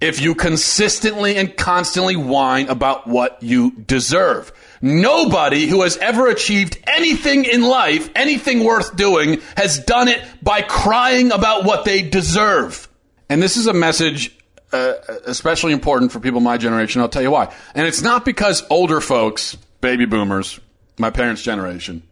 if 0.00 0.20
you 0.20 0.34
consistently 0.34 1.36
and 1.36 1.56
constantly 1.56 2.16
whine 2.16 2.68
about 2.68 3.06
what 3.06 3.42
you 3.42 3.70
deserve. 3.72 4.52
Nobody 4.82 5.66
who 5.66 5.82
has 5.82 5.96
ever 5.96 6.28
achieved 6.28 6.78
anything 6.86 7.44
in 7.44 7.62
life, 7.62 8.10
anything 8.14 8.62
worth 8.62 8.96
doing, 8.96 9.40
has 9.56 9.78
done 9.78 10.08
it 10.08 10.22
by 10.42 10.60
crying 10.62 11.32
about 11.32 11.64
what 11.64 11.84
they 11.84 12.02
deserve. 12.02 12.88
And 13.28 13.42
this 13.42 13.56
is 13.56 13.66
a 13.66 13.72
message 13.72 14.36
uh, 14.72 14.94
especially 15.24 15.72
important 15.72 16.12
for 16.12 16.20
people 16.20 16.40
my 16.40 16.58
generation. 16.58 17.00
I'll 17.00 17.08
tell 17.08 17.22
you 17.22 17.30
why. 17.30 17.54
And 17.74 17.86
it's 17.86 18.02
not 18.02 18.24
because 18.24 18.64
older 18.68 19.00
folks, 19.00 19.56
baby 19.80 20.04
boomers, 20.04 20.60
my 20.98 21.10
parents' 21.10 21.42
generation, 21.42 22.02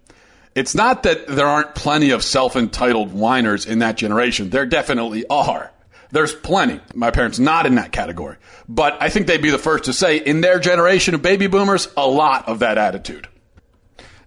it's 0.54 0.74
not 0.74 1.02
that 1.02 1.26
there 1.26 1.46
aren't 1.46 1.74
plenty 1.74 2.10
of 2.10 2.22
self 2.22 2.56
entitled 2.56 3.12
whiners 3.12 3.66
in 3.66 3.80
that 3.80 3.96
generation. 3.96 4.50
There 4.50 4.66
definitely 4.66 5.26
are. 5.28 5.72
There's 6.14 6.32
plenty. 6.32 6.80
My 6.94 7.10
parents 7.10 7.40
not 7.40 7.66
in 7.66 7.74
that 7.74 7.90
category. 7.90 8.36
But 8.68 8.96
I 9.00 9.08
think 9.08 9.26
they'd 9.26 9.42
be 9.42 9.50
the 9.50 9.58
first 9.58 9.86
to 9.86 9.92
say 9.92 10.18
in 10.18 10.42
their 10.42 10.60
generation 10.60 11.16
of 11.16 11.22
baby 11.22 11.48
boomers, 11.48 11.88
a 11.96 12.06
lot 12.06 12.46
of 12.46 12.60
that 12.60 12.78
attitude. 12.78 13.26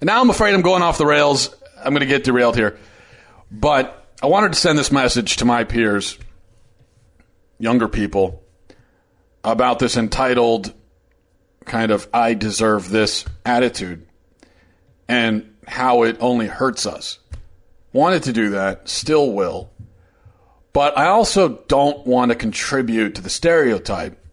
And 0.02 0.08
now 0.08 0.20
I'm 0.20 0.30
afraid 0.30 0.54
I'm 0.54 0.62
going 0.62 0.84
off 0.84 0.98
the 0.98 1.06
rails. 1.06 1.56
I'm 1.78 1.94
going 1.94 2.02
to 2.02 2.06
get 2.06 2.26
derailed 2.26 2.58
here. 2.58 2.78
But 3.50 4.06
I 4.22 4.26
wanted 4.26 4.52
to 4.52 4.60
send 4.60 4.78
this 4.78 4.92
message 4.92 5.38
to 5.38 5.46
my 5.46 5.64
peers 5.64 6.18
younger 7.58 7.88
people 7.88 8.44
about 9.46 9.80
this 9.80 9.96
entitled 9.96 10.74
kind 11.64 11.92
of 11.92 12.10
I 12.14 12.34
deserve 12.34 12.90
this 12.90 13.24
attitude 13.46 14.06
and 15.08 15.56
how 15.66 16.04
it 16.04 16.18
only 16.20 16.48
hurts 16.48 16.86
us. 16.86 17.20
Wanted 17.94 18.24
to 18.24 18.34
do 18.34 18.50
that, 18.50 18.90
still 18.90 19.32
will. 19.32 19.72
But 20.78 20.96
I 20.96 21.08
also 21.08 21.64
don't 21.68 22.06
want 22.06 22.30
to 22.30 22.36
contribute 22.36 23.16
to 23.16 23.22
the 23.24 23.32
stereotype 23.32 24.24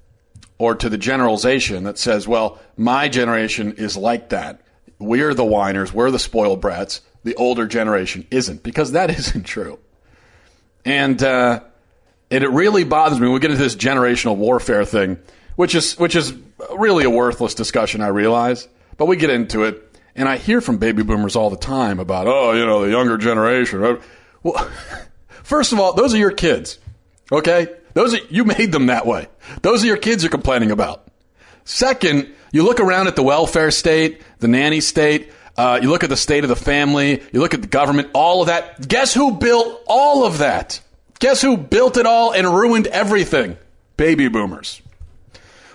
or 0.58 0.74
to 0.74 0.90
the 0.90 0.98
generalization 0.98 1.84
that 1.84 1.96
says, 1.96 2.28
well, 2.28 2.60
my 2.76 3.08
generation 3.08 3.72
is 3.78 3.96
like 3.96 4.28
that. 4.28 4.60
We're 4.98 5.32
the 5.32 5.42
whiners, 5.42 5.90
we're 5.90 6.10
the 6.10 6.18
spoiled 6.18 6.60
brats. 6.60 7.00
The 7.22 7.34
older 7.36 7.66
generation 7.66 8.26
isn't, 8.30 8.62
because 8.62 8.92
that 8.92 9.08
isn't 9.18 9.44
true. 9.44 9.78
And 10.84 11.22
uh, 11.22 11.60
and 12.30 12.44
it 12.44 12.50
really 12.50 12.84
bothers 12.84 13.18
me. 13.18 13.26
We 13.26 13.40
get 13.40 13.50
into 13.50 13.62
this 13.62 13.74
generational 13.74 14.36
warfare 14.36 14.84
thing, 14.84 15.18
which 15.56 15.74
is 15.74 15.98
which 15.98 16.14
is 16.14 16.34
really 16.76 17.04
a 17.04 17.10
worthless 17.10 17.54
discussion. 17.54 18.02
I 18.02 18.08
realize, 18.08 18.68
but 18.98 19.06
we 19.06 19.16
get 19.16 19.30
into 19.30 19.62
it, 19.62 19.98
and 20.14 20.28
I 20.28 20.36
hear 20.36 20.60
from 20.60 20.76
baby 20.76 21.04
boomers 21.04 21.36
all 21.36 21.48
the 21.48 21.56
time 21.56 22.00
about, 22.00 22.26
oh, 22.26 22.52
you 22.52 22.66
know, 22.66 22.84
the 22.84 22.90
younger 22.90 23.16
generation. 23.16 23.98
Well, 24.42 24.70
first 25.44 25.72
of 25.72 25.78
all, 25.78 25.92
those 25.92 26.12
are 26.12 26.18
your 26.18 26.32
kids, 26.32 26.80
okay? 27.30 27.68
Those 27.92 28.14
are, 28.14 28.24
you 28.28 28.44
made 28.44 28.72
them 28.72 28.86
that 28.86 29.06
way. 29.06 29.28
Those 29.62 29.84
are 29.84 29.86
your 29.86 29.96
kids 29.96 30.24
you're 30.24 30.30
complaining 30.30 30.72
about. 30.72 31.06
Second, 31.64 32.34
you 32.52 32.64
look 32.64 32.80
around 32.80 33.06
at 33.06 33.16
the 33.16 33.22
welfare 33.22 33.70
state, 33.70 34.20
the 34.40 34.48
nanny 34.48 34.80
state. 34.80 35.30
Uh, 35.56 35.78
you 35.80 35.88
look 35.88 36.02
at 36.02 36.10
the 36.10 36.16
state 36.16 36.44
of 36.44 36.48
the 36.48 36.56
family. 36.56 37.22
You 37.32 37.40
look 37.40 37.54
at 37.54 37.62
the 37.62 37.68
government. 37.68 38.10
All 38.12 38.42
of 38.42 38.48
that. 38.48 38.86
Guess 38.86 39.14
who 39.14 39.32
built 39.36 39.82
all 39.86 40.26
of 40.26 40.38
that? 40.38 40.80
Guess 41.20 41.40
who 41.40 41.56
built 41.56 41.96
it 41.96 42.06
all 42.06 42.32
and 42.32 42.46
ruined 42.46 42.88
everything? 42.88 43.56
Baby 43.96 44.28
boomers. 44.28 44.82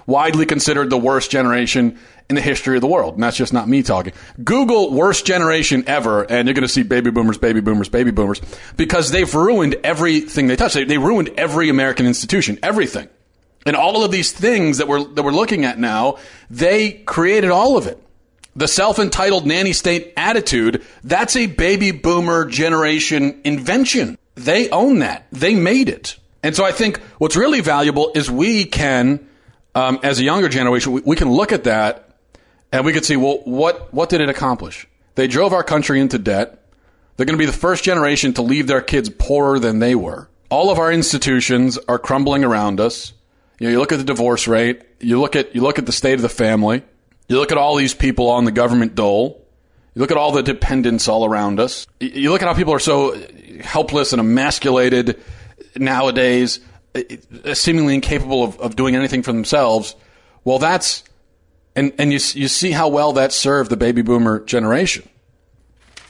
Widely 0.10 0.48
considered 0.48 0.90
the 0.90 0.98
worst 0.98 1.30
generation 1.30 2.00
in 2.30 2.36
the 2.36 2.42
history 2.42 2.76
of 2.76 2.82
the 2.82 2.88
world. 2.88 3.14
And 3.14 3.22
that's 3.22 3.38
just 3.38 3.54
not 3.54 3.70
me 3.70 3.84
talking. 3.84 4.14
Google 4.44 4.92
worst 4.92 5.24
generation 5.24 5.84
ever, 5.86 6.24
and 6.24 6.48
you're 6.48 6.56
going 6.56 6.64
to 6.64 6.68
see 6.68 6.82
baby 6.82 7.12
boomers, 7.12 7.38
baby 7.38 7.62
boomers, 7.62 7.90
baby 7.90 8.10
boomers, 8.10 8.42
because 8.76 9.12
they've 9.12 9.32
ruined 9.32 9.76
everything 9.84 10.48
they 10.48 10.56
touch. 10.56 10.74
They, 10.74 10.84
they 10.84 10.98
ruined 10.98 11.30
every 11.38 11.70
American 11.70 12.08
institution, 12.08 12.58
everything. 12.64 13.08
And 13.68 13.76
all 13.76 14.04
of 14.04 14.12
these 14.12 14.32
things 14.32 14.80
that 14.80 14.88
we're, 14.88 15.04
that 15.04 15.22
we're 15.22 15.32
looking 15.32 15.64
at 15.64 15.78
now, 15.78 16.18
they 16.50 16.92
created 16.92 17.52
all 17.52 17.78
of 17.78 17.86
it. 17.86 18.02
The 18.56 18.68
self 18.68 18.98
entitled 18.98 19.46
nanny 19.46 19.74
state 19.74 20.14
attitude, 20.18 20.84
that's 21.04 21.36
a 21.36 21.46
baby 21.46 21.92
boomer 21.92 22.46
generation 22.46 23.42
invention. 23.44 24.18
They 24.34 24.70
own 24.72 25.00
that. 25.00 25.28
They 25.32 25.54
made 25.54 25.88
it. 25.88 26.18
And 26.42 26.56
so 26.56 26.66
I 26.66 26.72
think 26.72 27.00
what's 27.20 27.36
really 27.36 27.62
valuable 27.62 28.12
is 28.16 28.32
we 28.32 28.66
can, 28.66 29.29
um, 29.76 30.00
as 30.04 30.20
a 30.20 30.24
younger 30.24 30.50
generation, 30.50 30.92
we, 30.92 31.02
we 31.02 31.16
can 31.16 31.30
look 31.30 31.52
at 31.52 31.66
that 31.66 32.18
and 32.72 32.86
we 32.86 32.94
can 32.94 33.04
see, 33.04 33.16
well, 33.16 33.42
what, 33.46 33.94
what 33.94 34.10
did 34.10 34.22
it 34.22 34.30
accomplish? 34.30 34.88
They 35.16 35.28
drove 35.28 35.54
our 35.54 35.64
country 35.64 36.00
into 36.00 36.18
debt. 36.18 36.64
They're 37.18 37.26
going 37.26 37.38
to 37.38 37.42
be 37.42 37.46
the 37.46 37.52
first 37.52 37.84
generation 37.84 38.34
to 38.36 38.42
leave 38.42 38.68
their 38.68 38.82
kids 38.82 39.10
poorer 39.10 39.60
than 39.60 39.80
they 39.80 39.96
were. 39.96 40.30
All 40.50 40.72
of 40.72 40.80
our 40.80 40.92
institutions 40.92 41.78
are 41.88 42.00
crumbling 42.00 42.44
around 42.44 42.80
us. 42.80 43.14
You 43.60 43.68
know, 43.68 43.72
you 43.72 43.80
look 43.80 43.92
at 43.92 43.98
the 43.98 44.06
divorce 44.06 44.48
rate. 44.48 44.82
You 45.00 45.20
look 45.20 45.36
at 45.36 45.54
you 45.54 45.62
look 45.62 45.78
at 45.78 45.86
the 45.86 45.92
state 45.92 46.14
of 46.14 46.22
the 46.22 46.30
family. 46.30 46.82
You 47.28 47.38
look 47.38 47.52
at 47.52 47.58
all 47.58 47.76
these 47.76 47.94
people 47.94 48.30
on 48.30 48.46
the 48.46 48.52
government 48.52 48.96
dole. 48.96 49.46
You 49.94 50.00
look 50.02 50.12
at 50.12 50.18
all 50.18 50.32
the 50.32 50.42
dependents 50.42 51.08
all 51.08 51.26
around 51.26 51.60
us. 51.60 51.86
You 52.00 52.32
look 52.32 52.42
at 52.42 52.48
how 52.48 52.54
people 52.54 52.74
are 52.74 52.80
so 52.80 53.22
helpless 53.60 54.14
and 54.14 54.20
emasculated 54.22 55.22
nowadays, 55.76 56.60
Uh, 56.96 57.54
seemingly 57.54 57.94
incapable 57.94 58.44
of, 58.44 58.60
of 58.60 58.76
doing 58.76 58.96
anything 58.96 59.22
for 59.22 59.32
themselves. 59.32 59.96
Well, 60.44 60.58
that's 60.58 61.04
and 61.76 61.94
and 62.00 62.12
you 62.12 62.20
you 62.34 62.48
see 62.48 62.72
how 62.72 62.90
well 62.90 63.14
that 63.14 63.32
served 63.32 63.70
the 63.70 63.78
baby 63.78 64.02
boomer 64.02 64.40
generation, 64.40 65.08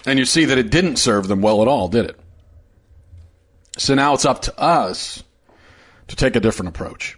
and 0.05 0.17
you 0.17 0.25
see 0.25 0.45
that 0.45 0.57
it 0.57 0.69
didn't 0.69 0.95
serve 0.95 1.27
them 1.27 1.41
well 1.41 1.61
at 1.61 1.67
all, 1.67 1.89
did 1.89 2.05
it? 2.05 2.19
So 3.77 3.93
now 3.93 4.13
it's 4.13 4.25
up 4.25 4.41
to 4.43 4.59
us 4.59 5.23
to 6.07 6.15
take 6.15 6.35
a 6.35 6.39
different 6.39 6.69
approach. 6.69 7.17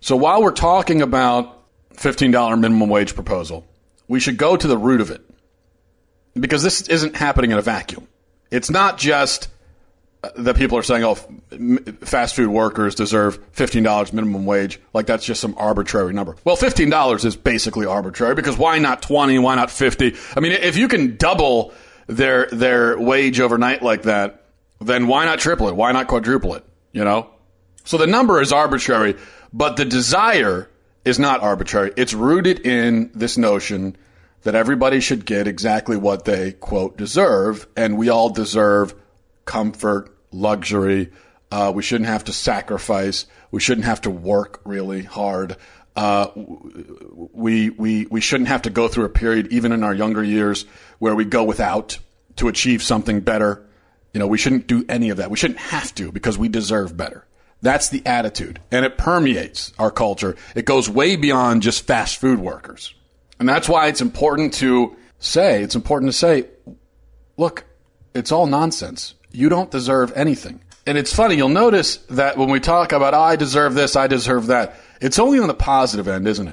So 0.00 0.16
while 0.16 0.42
we're 0.42 0.50
talking 0.50 1.00
about 1.00 1.62
$15 1.94 2.58
minimum 2.58 2.88
wage 2.88 3.14
proposal, 3.14 3.66
we 4.08 4.20
should 4.20 4.36
go 4.36 4.56
to 4.56 4.66
the 4.66 4.76
root 4.76 5.00
of 5.00 5.10
it 5.10 5.22
because 6.34 6.62
this 6.62 6.88
isn't 6.88 7.16
happening 7.16 7.50
in 7.50 7.58
a 7.58 7.62
vacuum. 7.62 8.08
It's 8.50 8.70
not 8.70 8.98
just 8.98 9.48
Uh, 10.24 10.30
that 10.36 10.54
people 10.54 10.78
are 10.78 10.84
saying, 10.84 11.02
oh, 11.02 11.16
fast 12.04 12.36
food 12.36 12.48
workers 12.48 12.94
deserve 12.94 13.40
$15 13.54 14.12
minimum 14.12 14.46
wage. 14.46 14.78
Like 14.94 15.06
that's 15.06 15.24
just 15.24 15.40
some 15.40 15.56
arbitrary 15.58 16.12
number. 16.12 16.36
Well, 16.44 16.56
$15 16.56 17.24
is 17.24 17.34
basically 17.34 17.86
arbitrary 17.86 18.36
because 18.36 18.56
why 18.56 18.78
not 18.78 19.02
20? 19.02 19.40
Why 19.40 19.56
not 19.56 19.68
50? 19.68 20.14
I 20.36 20.40
mean, 20.40 20.52
if 20.52 20.76
you 20.76 20.86
can 20.86 21.16
double 21.16 21.74
their, 22.06 22.46
their 22.46 22.96
wage 22.96 23.40
overnight 23.40 23.82
like 23.82 24.02
that, 24.02 24.44
then 24.80 25.08
why 25.08 25.24
not 25.24 25.40
triple 25.40 25.68
it? 25.68 25.74
Why 25.74 25.90
not 25.90 26.06
quadruple 26.06 26.54
it? 26.54 26.64
You 26.92 27.02
know? 27.02 27.28
So 27.82 27.98
the 27.98 28.06
number 28.06 28.40
is 28.40 28.52
arbitrary, 28.52 29.16
but 29.52 29.76
the 29.76 29.84
desire 29.84 30.70
is 31.04 31.18
not 31.18 31.40
arbitrary. 31.40 31.92
It's 31.96 32.14
rooted 32.14 32.60
in 32.60 33.10
this 33.12 33.36
notion 33.36 33.96
that 34.42 34.54
everybody 34.54 35.00
should 35.00 35.24
get 35.24 35.48
exactly 35.48 35.96
what 35.96 36.24
they, 36.24 36.52
quote, 36.52 36.96
deserve, 36.96 37.66
and 37.76 37.98
we 37.98 38.08
all 38.08 38.28
deserve 38.28 38.94
comfort, 39.44 40.16
luxury. 40.30 41.10
Uh, 41.50 41.72
we 41.74 41.82
shouldn't 41.82 42.08
have 42.08 42.24
to 42.24 42.32
sacrifice. 42.32 43.26
We 43.50 43.60
shouldn't 43.60 43.84
have 43.84 44.00
to 44.02 44.10
work 44.10 44.60
really 44.64 45.02
hard. 45.02 45.56
Uh, 45.94 46.28
we, 46.34 47.70
we, 47.70 48.06
we 48.06 48.20
shouldn't 48.20 48.48
have 48.48 48.62
to 48.62 48.70
go 48.70 48.88
through 48.88 49.04
a 49.04 49.10
period, 49.10 49.48
even 49.52 49.72
in 49.72 49.84
our 49.84 49.94
younger 49.94 50.24
years, 50.24 50.64
where 50.98 51.14
we 51.14 51.24
go 51.24 51.44
without 51.44 51.98
to 52.36 52.48
achieve 52.48 52.82
something 52.82 53.20
better. 53.20 53.66
You 54.14 54.20
know, 54.20 54.26
we 54.26 54.38
shouldn't 54.38 54.66
do 54.66 54.84
any 54.88 55.10
of 55.10 55.18
that. 55.18 55.30
We 55.30 55.36
shouldn't 55.36 55.60
have 55.60 55.94
to 55.96 56.10
because 56.10 56.38
we 56.38 56.48
deserve 56.48 56.96
better. 56.96 57.26
That's 57.60 57.90
the 57.90 58.02
attitude. 58.06 58.60
And 58.70 58.84
it 58.84 58.98
permeates 58.98 59.72
our 59.78 59.90
culture. 59.90 60.36
It 60.54 60.64
goes 60.64 60.88
way 60.88 61.16
beyond 61.16 61.62
just 61.62 61.86
fast 61.86 62.20
food 62.20 62.40
workers. 62.40 62.94
And 63.38 63.48
that's 63.48 63.68
why 63.68 63.88
it's 63.88 64.00
important 64.00 64.54
to 64.54 64.96
say, 65.18 65.62
it's 65.62 65.74
important 65.74 66.10
to 66.10 66.16
say, 66.18 66.46
look, 67.36 67.64
it's 68.14 68.32
all 68.32 68.46
nonsense. 68.46 69.14
You 69.32 69.48
don't 69.48 69.70
deserve 69.70 70.12
anything. 70.14 70.60
And 70.86 70.98
it's 70.98 71.14
funny, 71.14 71.36
you'll 71.36 71.48
notice 71.48 71.98
that 72.10 72.36
when 72.36 72.50
we 72.50 72.58
talk 72.58 72.92
about, 72.92 73.14
oh, 73.14 73.20
I 73.20 73.36
deserve 73.36 73.74
this, 73.74 73.94
I 73.94 74.08
deserve 74.08 74.48
that, 74.48 74.74
it's 75.00 75.18
only 75.18 75.38
on 75.38 75.46
the 75.46 75.54
positive 75.54 76.08
end, 76.08 76.26
isn't 76.26 76.48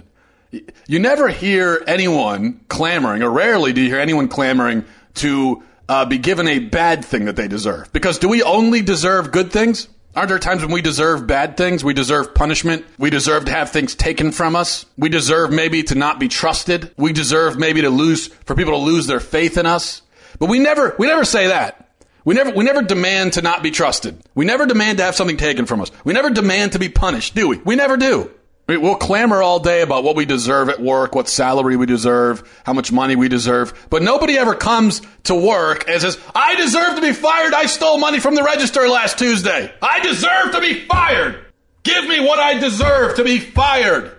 it? 0.52 0.76
You 0.88 1.00
never 1.00 1.28
hear 1.28 1.84
anyone 1.88 2.62
clamoring, 2.70 3.24
or 3.24 3.32
rarely 3.32 3.74
do 3.74 3.82
you 3.82 3.88
hear 3.88 4.00
anyone 4.00 4.28
clamoring 4.28 4.86
to 5.16 5.64
uh, 5.90 6.06
be 6.06 6.20
given 6.20 6.48
a 6.48 6.60
bad 6.60 7.04
thing 7.04 7.26
that 7.26 7.36
they 7.36 7.48
deserve. 7.48 7.92
Because 7.92 8.20
do 8.20 8.30
we 8.30 8.44
only 8.44 8.82
deserve 8.82 9.32
good 9.32 9.52
things? 9.52 9.88
Aren't 10.16 10.30
there 10.30 10.40
times 10.40 10.62
when 10.62 10.72
we 10.72 10.82
deserve 10.82 11.28
bad 11.28 11.58
things? 11.58 11.84
We 11.84 11.94
deserve 11.94 12.34
punishment. 12.34 12.86
We 12.98 13.10
deserve 13.10 13.46
to 13.46 13.52
have 13.52 13.72
things 13.72 13.96
taken 13.96 14.32
from 14.32 14.56
us. 14.56 14.86
We 14.98 15.10
deserve 15.10 15.52
maybe 15.52 15.84
to 15.84 15.96
not 15.96 16.20
be 16.20 16.28
trusted. 16.28 16.94
We 16.98 17.14
deserve 17.14 17.58
maybe 17.58 17.82
to 17.82 17.90
lose, 17.90 18.28
for 18.28 18.56
people 18.56 18.74
to 18.74 18.80
lose 18.80 19.08
their 19.08 19.20
faith 19.20 19.58
in 19.58 19.66
us. 19.66 20.02
But 20.38 20.50
we 20.50 20.60
never, 20.60 20.96
we 21.00 21.08
never 21.08 21.26
say 21.26 21.48
that. 21.48 21.89
We 22.30 22.36
never, 22.36 22.52
we 22.52 22.64
never 22.64 22.84
demand 22.84 23.34
to 23.34 23.42
not 23.42 23.64
be 23.64 23.72
trusted. 23.72 24.22
We 24.36 24.46
never 24.46 24.68
demand 24.68 25.00
to 25.00 25.04
have 25.04 25.16
something 25.16 25.36
taken 25.38 25.66
from 25.66 25.82
us. 25.82 25.92
We 26.04 26.14
never 26.14 26.30
demand 26.30 26.74
to 26.74 26.78
be 26.78 26.88
punished, 26.88 27.34
do 27.34 27.48
we? 27.48 27.58
We 27.58 27.76
never 27.76 27.98
do. 27.98 28.30
We- 28.68 28.78
We'll 28.78 28.98
clamor 28.98 29.42
all 29.42 29.60
day 29.60 29.82
about 29.82 30.04
what 30.04 30.16
we 30.16 30.26
deserve 30.26 30.70
at 30.70 30.80
work, 30.80 31.16
what 31.16 31.28
salary 31.28 31.76
we 31.76 31.88
deserve, 31.88 32.44
how 32.68 32.74
much 32.74 32.92
money 32.92 33.16
we 33.16 33.30
deserve, 33.30 33.74
but 33.90 34.04
nobody 34.04 34.38
ever 34.38 34.54
comes 34.54 35.02
to 35.24 35.34
work 35.34 35.86
and 35.90 36.00
says, 36.00 36.20
I 36.36 36.54
deserve 36.54 36.98
to 36.98 37.02
be 37.02 37.14
fired. 37.14 37.56
I 37.56 37.66
stole 37.66 37.98
money 37.98 38.20
from 38.20 38.36
the 38.36 38.44
register 38.44 38.88
last 38.88 39.18
Tuesday. 39.18 39.74
I 39.82 40.00
deserve 40.02 40.52
to 40.52 40.62
be 40.62 40.82
fired. 40.86 41.44
Give 41.82 42.06
me 42.08 42.20
what 42.20 42.38
I 42.38 42.60
deserve 42.60 43.16
to 43.16 43.24
be 43.24 43.40
fired. 43.40 44.16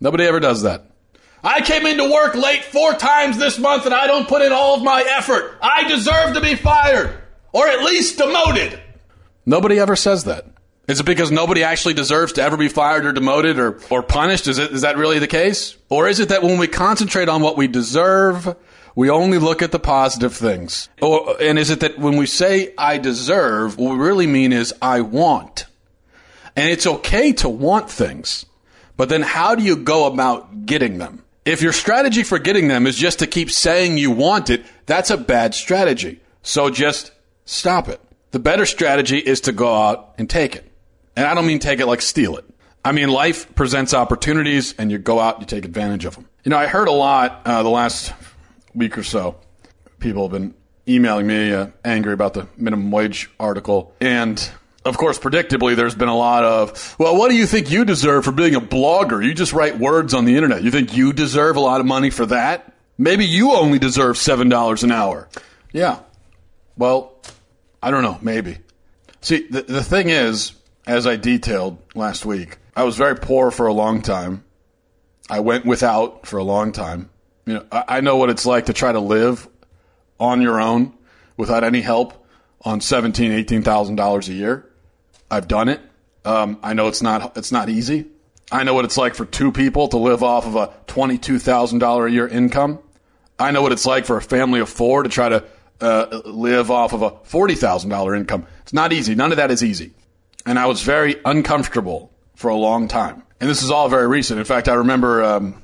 Nobody 0.00 0.24
ever 0.24 0.40
does 0.40 0.62
that. 0.62 0.86
I 1.44 1.60
came 1.60 1.86
into 1.86 2.10
work 2.10 2.34
late 2.34 2.64
four 2.64 2.94
times 2.94 3.38
this 3.38 3.60
month 3.60 3.84
and 3.86 3.94
I 3.94 4.08
don't 4.08 4.26
put 4.26 4.42
in 4.42 4.50
all 4.50 4.74
of 4.74 4.82
my 4.82 5.04
effort. 5.08 5.56
I 5.62 5.84
deserve 5.86 6.34
to 6.34 6.40
be 6.40 6.56
fired 6.56 7.14
or 7.58 7.66
at 7.66 7.82
least 7.82 8.18
demoted. 8.18 8.80
Nobody 9.44 9.80
ever 9.80 9.96
says 9.96 10.24
that. 10.24 10.46
Is 10.86 11.00
it 11.00 11.06
because 11.06 11.30
nobody 11.30 11.64
actually 11.64 11.94
deserves 11.94 12.34
to 12.34 12.42
ever 12.42 12.56
be 12.56 12.68
fired 12.68 13.04
or 13.04 13.12
demoted 13.12 13.58
or, 13.58 13.80
or 13.90 14.02
punished? 14.02 14.46
Is, 14.46 14.58
it, 14.58 14.70
is 14.72 14.82
that 14.82 14.96
really 14.96 15.18
the 15.18 15.26
case? 15.26 15.76
Or 15.88 16.08
is 16.08 16.20
it 16.20 16.28
that 16.28 16.42
when 16.42 16.58
we 16.58 16.68
concentrate 16.68 17.28
on 17.28 17.42
what 17.42 17.56
we 17.56 17.66
deserve, 17.66 18.56
we 18.94 19.10
only 19.10 19.38
look 19.38 19.60
at 19.60 19.72
the 19.72 19.78
positive 19.78 20.34
things? 20.34 20.88
Or, 21.02 21.36
and 21.42 21.58
is 21.58 21.70
it 21.70 21.80
that 21.80 21.98
when 21.98 22.16
we 22.16 22.26
say 22.26 22.72
I 22.78 22.96
deserve, 22.98 23.76
what 23.76 23.92
we 23.92 23.98
really 23.98 24.26
mean 24.26 24.52
is 24.52 24.72
I 24.80 25.00
want? 25.00 25.66
And 26.56 26.70
it's 26.70 26.86
okay 26.86 27.32
to 27.34 27.48
want 27.48 27.90
things, 27.90 28.46
but 28.96 29.08
then 29.08 29.22
how 29.22 29.56
do 29.56 29.62
you 29.62 29.76
go 29.76 30.06
about 30.06 30.64
getting 30.64 30.98
them? 30.98 31.24
If 31.44 31.60
your 31.60 31.72
strategy 31.72 32.22
for 32.22 32.38
getting 32.38 32.68
them 32.68 32.86
is 32.86 32.96
just 32.96 33.18
to 33.18 33.26
keep 33.26 33.50
saying 33.50 33.98
you 33.98 34.10
want 34.10 34.48
it, 34.48 34.64
that's 34.86 35.10
a 35.10 35.16
bad 35.16 35.54
strategy. 35.54 36.20
So 36.42 36.70
just 36.70 37.12
stop 37.48 37.88
it. 37.88 38.00
The 38.30 38.38
better 38.38 38.66
strategy 38.66 39.18
is 39.18 39.40
to 39.42 39.52
go 39.52 39.74
out 39.74 40.14
and 40.18 40.28
take 40.28 40.54
it. 40.54 40.70
And 41.16 41.26
I 41.26 41.34
don't 41.34 41.46
mean 41.46 41.58
take 41.58 41.80
it 41.80 41.86
like 41.86 42.02
steal 42.02 42.36
it. 42.36 42.44
I 42.84 42.92
mean, 42.92 43.08
life 43.08 43.54
presents 43.54 43.94
opportunities 43.94 44.74
and 44.78 44.90
you 44.90 44.98
go 44.98 45.18
out, 45.18 45.34
and 45.36 45.42
you 45.42 45.46
take 45.46 45.64
advantage 45.64 46.04
of 46.04 46.14
them. 46.14 46.28
You 46.44 46.50
know, 46.50 46.58
I 46.58 46.66
heard 46.66 46.88
a 46.88 46.92
lot 46.92 47.42
uh, 47.44 47.62
the 47.62 47.70
last 47.70 48.12
week 48.74 48.96
or 48.96 49.02
so. 49.02 49.36
People 49.98 50.28
have 50.28 50.32
been 50.32 50.54
emailing 50.86 51.26
me 51.26 51.52
uh, 51.52 51.68
angry 51.84 52.12
about 52.12 52.34
the 52.34 52.46
minimum 52.56 52.90
wage 52.90 53.30
article. 53.40 53.94
And 54.00 54.38
of 54.84 54.96
course, 54.96 55.18
predictably, 55.18 55.74
there's 55.74 55.94
been 55.94 56.08
a 56.08 56.16
lot 56.16 56.44
of, 56.44 56.96
well, 56.98 57.16
what 57.16 57.30
do 57.30 57.36
you 57.36 57.46
think 57.46 57.70
you 57.70 57.84
deserve 57.84 58.24
for 58.24 58.32
being 58.32 58.54
a 58.54 58.60
blogger? 58.60 59.24
You 59.24 59.34
just 59.34 59.52
write 59.52 59.78
words 59.78 60.14
on 60.14 60.24
the 60.24 60.36
internet. 60.36 60.62
You 60.62 60.70
think 60.70 60.96
you 60.96 61.12
deserve 61.12 61.56
a 61.56 61.60
lot 61.60 61.80
of 61.80 61.86
money 61.86 62.10
for 62.10 62.26
that? 62.26 62.72
Maybe 62.96 63.24
you 63.26 63.52
only 63.52 63.78
deserve 63.78 64.16
$7 64.16 64.82
an 64.82 64.92
hour. 64.92 65.28
Yeah. 65.72 66.00
Well, 66.76 67.20
I 67.82 67.90
don't 67.90 68.02
know. 68.02 68.18
Maybe. 68.22 68.58
See, 69.20 69.46
the, 69.48 69.62
the 69.62 69.82
thing 69.82 70.08
is, 70.10 70.52
as 70.86 71.06
I 71.06 71.16
detailed 71.16 71.78
last 71.94 72.24
week, 72.24 72.58
I 72.74 72.84
was 72.84 72.96
very 72.96 73.16
poor 73.16 73.50
for 73.50 73.66
a 73.66 73.72
long 73.72 74.02
time. 74.02 74.44
I 75.28 75.40
went 75.40 75.66
without 75.66 76.26
for 76.26 76.38
a 76.38 76.44
long 76.44 76.72
time. 76.72 77.10
You 77.44 77.54
know, 77.54 77.66
I, 77.70 77.84
I 77.88 78.00
know 78.00 78.16
what 78.16 78.30
it's 78.30 78.46
like 78.46 78.66
to 78.66 78.72
try 78.72 78.92
to 78.92 79.00
live 79.00 79.48
on 80.18 80.42
your 80.42 80.60
own 80.60 80.94
without 81.36 81.64
any 81.64 81.80
help 81.80 82.26
on 82.62 82.80
seventeen, 82.80 83.32
eighteen 83.32 83.62
thousand 83.62 83.96
dollars 83.96 84.28
a 84.28 84.32
year. 84.32 84.68
I've 85.30 85.48
done 85.48 85.68
it. 85.68 85.80
Um, 86.24 86.58
I 86.62 86.74
know 86.74 86.88
it's 86.88 87.02
not 87.02 87.36
it's 87.36 87.52
not 87.52 87.68
easy. 87.68 88.06
I 88.50 88.64
know 88.64 88.74
what 88.74 88.84
it's 88.84 88.96
like 88.96 89.14
for 89.14 89.26
two 89.26 89.52
people 89.52 89.88
to 89.88 89.98
live 89.98 90.22
off 90.22 90.46
of 90.46 90.56
a 90.56 90.72
twenty 90.86 91.18
two 91.18 91.38
thousand 91.38 91.80
dollar 91.80 92.06
a 92.06 92.10
year 92.10 92.26
income. 92.26 92.78
I 93.38 93.50
know 93.50 93.62
what 93.62 93.72
it's 93.72 93.86
like 93.86 94.06
for 94.06 94.16
a 94.16 94.22
family 94.22 94.60
of 94.60 94.68
four 94.68 95.02
to 95.02 95.08
try 95.08 95.28
to 95.28 95.44
uh, 95.80 96.20
live 96.24 96.70
off 96.70 96.92
of 96.92 97.02
a 97.02 97.10
forty 97.24 97.54
thousand 97.54 97.90
dollar 97.90 98.14
income. 98.14 98.46
It's 98.62 98.72
not 98.72 98.92
easy. 98.92 99.14
None 99.14 99.30
of 99.30 99.36
that 99.36 99.50
is 99.50 99.62
easy, 99.62 99.92
and 100.46 100.58
I 100.58 100.66
was 100.66 100.82
very 100.82 101.16
uncomfortable 101.24 102.12
for 102.34 102.48
a 102.48 102.56
long 102.56 102.88
time. 102.88 103.22
And 103.40 103.48
this 103.48 103.62
is 103.62 103.70
all 103.70 103.88
very 103.88 104.06
recent. 104.06 104.38
In 104.38 104.44
fact, 104.44 104.68
I 104.68 104.74
remember 104.74 105.22
um, 105.22 105.62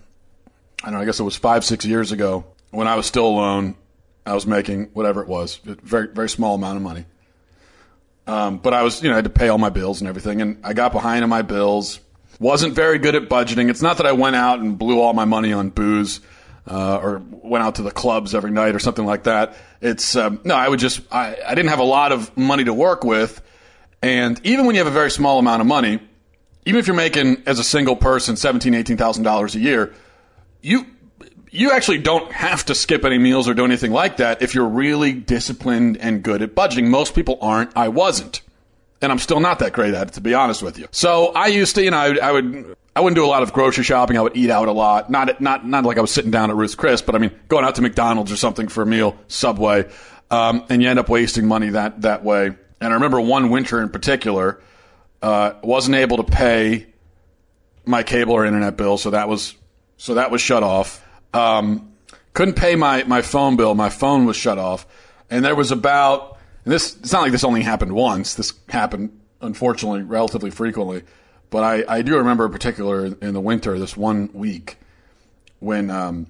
I 0.83 0.87
don't 0.87 0.95
know. 0.95 1.01
I 1.01 1.05
guess 1.05 1.21
it 1.21 1.25
was 1.25 1.37
five 1.37 1.65
six 1.65 1.85
years 1.85 2.13
ago 2.13 2.45
when 2.71 2.87
I 2.89 2.95
was 2.95 3.07
still 3.07 3.27
alone. 3.27 3.77
I 4.27 4.35
was 4.35 4.47
making 4.47 4.91
whatever 4.95 5.21
it 5.23 5.29
was, 5.29 5.61
a 5.67 5.75
very 5.75 6.09
very 6.09 6.29
small 6.29 6.55
amount 6.55 6.77
of 6.77 6.83
money. 6.83 7.05
Um, 8.27 8.59
but 8.59 8.73
I 8.73 8.83
was, 8.83 9.03
you 9.03 9.09
know, 9.09 9.15
I 9.15 9.19
had 9.19 9.25
to 9.25 9.31
pay 9.31 9.49
all 9.49 9.59
my 9.59 9.69
bills 9.69 10.01
and 10.01 10.09
everything, 10.09 10.41
and 10.41 10.59
I 10.65 10.73
got 10.73 10.93
behind 10.93 11.23
on 11.25 11.31
my 11.31 11.43
bills. 11.43 12.01
Wasn't 12.41 12.75
very 12.75 12.99
good 12.99 13.15
at 13.15 13.29
budgeting. 13.29 13.71
It's 13.71 13.83
not 13.83 13.99
that 13.99 14.07
I 14.07 14.13
went 14.13 14.35
out 14.35 14.61
and 14.61 14.79
blew 14.79 15.01
all 15.01 15.13
my 15.13 15.25
money 15.25 15.53
on 15.53 15.69
booze, 15.71 16.21
uh, 16.67 16.97
or 16.97 17.23
went 17.31 17.65
out 17.65 17.75
to 17.77 17.83
the 17.83 17.91
clubs 17.91 18.35
every 18.35 18.51
night 18.51 18.75
or 18.75 18.79
something 18.79 19.07
like 19.07 19.25
that. 19.25 19.57
It's 19.81 20.17
um, 20.17 20.41
no, 20.45 20.55
I 20.55 20.69
would 20.69 20.81
just, 20.81 21.01
I, 21.13 21.37
I 21.47 21.55
didn't 21.55 21.71
have 21.71 21.79
a 21.79 21.85
lot 21.85 22.13
of 22.13 22.37
money 22.37 22.65
to 22.65 22.73
work 22.73 23.05
with, 23.05 23.43
and 24.03 24.41
even 24.45 24.67
when 24.67 24.75
you 24.75 24.81
have 24.81 24.91
a 24.91 24.95
very 24.95 25.11
small 25.11 25.39
amount 25.39 25.61
of 25.61 25.67
money, 25.67 26.01
even 26.67 26.79
if 26.79 26.87
you're 26.87 26.97
making 26.97 27.43
as 27.47 27.59
a 27.59 27.65
single 27.65 27.97
person 27.97 28.37
seventeen, 28.37 28.75
eighteen 28.75 28.97
thousand 28.97 29.25
dollars 29.25 29.55
a 29.55 29.61
year, 29.61 29.93
you 30.63 30.87
you 31.51 31.71
actually 31.71 31.99
don't 31.99 32.33
have 32.33 32.65
to 32.65 32.75
skip 32.75 33.05
any 33.05 33.19
meals 33.19 33.49
or 33.49 33.55
do 33.55 33.65
anything 33.65 33.93
like 33.93 34.17
that 34.17 34.43
if 34.43 34.55
you're 34.55 34.69
really 34.69 35.13
disciplined 35.13 35.99
and 35.99 36.23
good 36.23 36.43
at 36.43 36.55
budgeting. 36.55 36.89
Most 36.89 37.15
people 37.15 37.39
aren't. 37.41 37.77
I 37.77 37.89
wasn't. 37.89 38.43
And 39.03 39.13
I'm 39.13 39.19
still 39.19 39.39
not 39.39 39.59
that 39.59 39.75
great 39.75 39.93
at 39.93 40.09
it, 40.09 40.15
to 40.15 40.21
be 40.23 40.33
honest 40.33 40.63
with 40.63 40.79
you. 40.79 40.89
So 40.91 41.27
I 41.35 41.49
used 41.49 41.75
to, 41.75 41.85
you 41.85 41.91
know, 41.91 41.99
I, 41.99 42.17
I 42.17 42.33
would, 42.33 42.75
I 42.97 43.01
wouldn't 43.01 43.17
do 43.17 43.25
a 43.25 43.27
lot 43.27 43.43
of 43.43 43.53
grocery 43.53 43.83
shopping. 43.83 44.17
I 44.17 44.21
would 44.21 44.37
eat 44.37 44.51
out 44.51 44.69
a 44.69 44.73
lot. 44.73 45.11
Not, 45.11 45.41
not, 45.41 45.67
not 45.67 45.85
like 45.85 45.99
I 45.99 46.01
was 46.01 46.13
sitting 46.13 46.31
down 46.31 46.51
at 46.51 46.57
Ruth's 46.57 46.77
Chris, 46.77 47.03
but 47.03 47.17
I 47.17 47.19
mean, 47.19 47.33
going 47.49 47.65
out 47.65 47.75
to 47.77 47.83
McDonald's 47.83 48.31
or 48.31 48.37
something 48.37 48.69
for 48.69 48.83
a 48.83 48.87
meal, 48.87 49.17
Subway. 49.27 49.91
Um, 50.31 50.65
and 50.69 50.81
you 50.81 50.89
end 50.89 51.01
up 51.01 51.09
wasting 51.09 51.47
money 51.47 51.71
that, 51.71 52.03
that 52.03 52.23
way. 52.23 52.47
And 52.47 52.93
I 52.93 52.95
remember 52.95 53.21
one 53.21 53.51
winter 53.51 53.83
in 53.83 53.89
particular, 53.89 54.61
uh, 55.23 55.55
wasn't 55.63 55.97
able 55.97 56.19
to 56.19 56.25
pay 56.25 56.87
my 57.85 58.03
cable 58.03 58.35
or 58.35 58.45
internet 58.45 58.77
bill. 58.77 58.97
So 58.97 59.11
that 59.11 59.29
was, 59.29 59.57
so 59.97 60.15
that 60.15 60.31
was 60.31 60.41
shut 60.41 60.63
off. 60.63 61.05
Um, 61.33 61.93
couldn't 62.33 62.55
pay 62.55 62.77
my, 62.77 63.03
my 63.05 63.23
phone 63.23 63.57
bill. 63.57 63.75
My 63.75 63.91
phone 63.91 64.25
was 64.25 64.37
shut 64.37 64.59
off. 64.59 64.87
And 65.31 65.45
there 65.45 65.57
was 65.57 65.73
about, 65.73 66.39
and 66.65 66.73
this, 66.73 66.97
it's 66.97 67.13
not 67.13 67.23
like 67.23 67.33
this 67.33 67.45
only 67.45 67.63
happened 67.63 67.93
once. 67.93 68.35
This 68.35 68.53
happened, 68.69 69.19
unfortunately, 69.41 70.03
relatively 70.03 70.51
frequently. 70.51 71.03
But 71.55 71.63
I, 71.63 71.99
I 71.99 72.03
do 72.03 72.17
remember 72.17 72.47
in 72.47 72.51
particular 72.51 73.07
in 73.07 73.33
the 73.33 73.41
winter, 73.41 73.79
this 73.79 73.97
one 73.97 74.29
week 74.33 74.77
when, 75.61 75.89
um, 75.89 76.27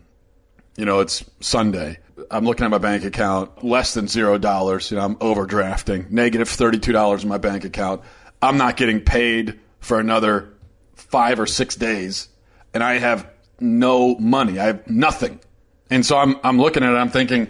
You 0.76 0.84
know, 0.84 1.00
it's 1.00 1.24
Sunday. 1.40 1.98
I'm 2.30 2.44
looking 2.44 2.64
at 2.64 2.70
my 2.70 2.78
bank 2.78 3.04
account, 3.04 3.62
less 3.62 3.94
than 3.94 4.08
zero 4.08 4.38
dollars. 4.38 4.90
You 4.90 4.96
know, 4.96 5.04
I'm 5.04 5.16
overdrafting, 5.16 6.10
negative 6.10 6.48
thirty-two 6.48 6.92
dollars 6.92 7.22
in 7.22 7.28
my 7.28 7.38
bank 7.38 7.64
account. 7.64 8.02
I'm 8.42 8.56
not 8.56 8.76
getting 8.76 9.00
paid 9.00 9.60
for 9.80 10.00
another 10.00 10.52
five 10.94 11.38
or 11.38 11.46
six 11.46 11.76
days, 11.76 12.28
and 12.72 12.82
I 12.82 12.98
have 12.98 13.30
no 13.60 14.16
money. 14.16 14.58
I 14.58 14.64
have 14.64 14.88
nothing, 14.88 15.38
and 15.90 16.04
so 16.04 16.16
I'm 16.16 16.37
I'm 16.42 16.58
looking 16.58 16.82
at 16.82 16.92
it. 16.92 16.96
I'm 16.96 17.10
thinking, 17.10 17.48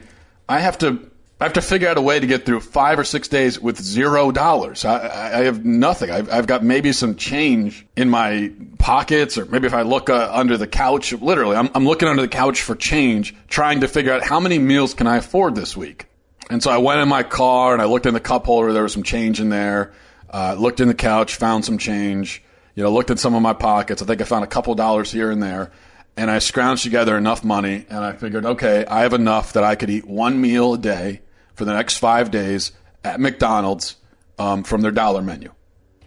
I 0.48 0.60
have 0.60 0.78
to 0.78 1.10
I 1.40 1.44
have 1.44 1.55
to 1.55 1.62
figure 1.62 1.88
out 1.88 1.99
a 1.99 2.01
way 2.01 2.20
to 2.20 2.27
get 2.27 2.47
through 2.47 2.61
five 2.61 2.99
or 2.99 3.05
six 3.05 3.27
days 3.27 3.61
with 3.61 3.81
zero 3.81 4.31
dollars. 4.31 4.85
I, 4.85 5.40
I 5.40 5.44
have 5.44 5.64
nothing. 5.64 6.11
I've, 6.11 6.33
I've, 6.33 6.47
got 6.47 6.62
maybe 6.62 6.92
some 6.92 7.16
change 7.16 7.85
in 7.97 8.09
my 8.09 8.53
pockets, 8.79 9.37
or 9.37 9.44
maybe 9.47 9.66
if 9.66 9.75
I 9.75 9.83
look 9.83 10.09
uh, 10.09 10.31
under 10.33 10.57
the 10.57 10.68
couch, 10.68 11.12
literally, 11.12 11.57
I'm, 11.57 11.70
I'm 11.75 11.87
looking 11.87 12.07
under 12.07 12.23
the 12.23 12.29
couch 12.29 12.62
for 12.62 12.77
change, 12.77 13.35
trying 13.49 13.81
to 13.81 13.88
figure 13.88 14.12
out 14.12 14.23
how 14.23 14.38
many 14.38 14.61
meals 14.61 14.94
can 14.94 15.09
I 15.09 15.16
afford 15.16 15.57
this 15.57 15.77
week. 15.77 16.07
And 16.51 16.62
so 16.62 16.70
I 16.70 16.79
went 16.79 17.01
in 17.01 17.09
my 17.09 17.25
car 17.25 17.73
and 17.73 17.83
I 17.83 17.87
looked 17.87 18.07
in 18.07 18.14
the 18.14 18.20
cup 18.20 18.47
holder. 18.47 18.73
There 18.73 18.85
was 18.85 18.92
some 18.92 19.03
change 19.03 19.40
in 19.40 19.49
there. 19.49 19.92
Uh, 20.31 20.55
looked 20.57 20.79
in 20.79 20.87
the 20.87 20.94
couch, 20.94 21.35
found 21.35 21.64
some 21.64 21.79
change. 21.79 22.44
You 22.77 22.85
know, 22.85 22.92
looked 22.92 23.11
in 23.11 23.16
some 23.16 23.35
of 23.35 23.42
my 23.42 23.55
pockets. 23.55 24.03
I 24.03 24.05
think 24.05 24.20
I 24.20 24.25
found 24.25 24.44
a 24.44 24.49
couple 24.49 24.75
dollars 24.77 25.11
here 25.11 25.31
and 25.31 25.42
there 25.42 25.73
and 26.16 26.31
I 26.31 26.38
scrounged 26.38 26.83
together 26.83 27.16
enough 27.16 27.44
money 27.44 27.87
and 27.88 27.98
I 27.98 28.12
figured, 28.12 28.46
okay, 28.46 28.85
I 28.87 29.03
have 29.03 29.12
enough 29.12 29.55
that 29.55 29.64
I 29.64 29.74
could 29.74 29.90
eat 29.90 30.07
one 30.07 30.40
meal 30.40 30.74
a 30.74 30.79
day 30.79 31.22
for 31.55 31.64
the 31.64 31.72
next 31.72 31.98
five 31.98 32.31
days 32.31 32.72
at 33.03 33.20
McDonald's 33.20 33.96
um, 34.38 34.62
from 34.62 34.81
their 34.81 34.92
dollar 34.92 35.22
menu. 35.22 35.53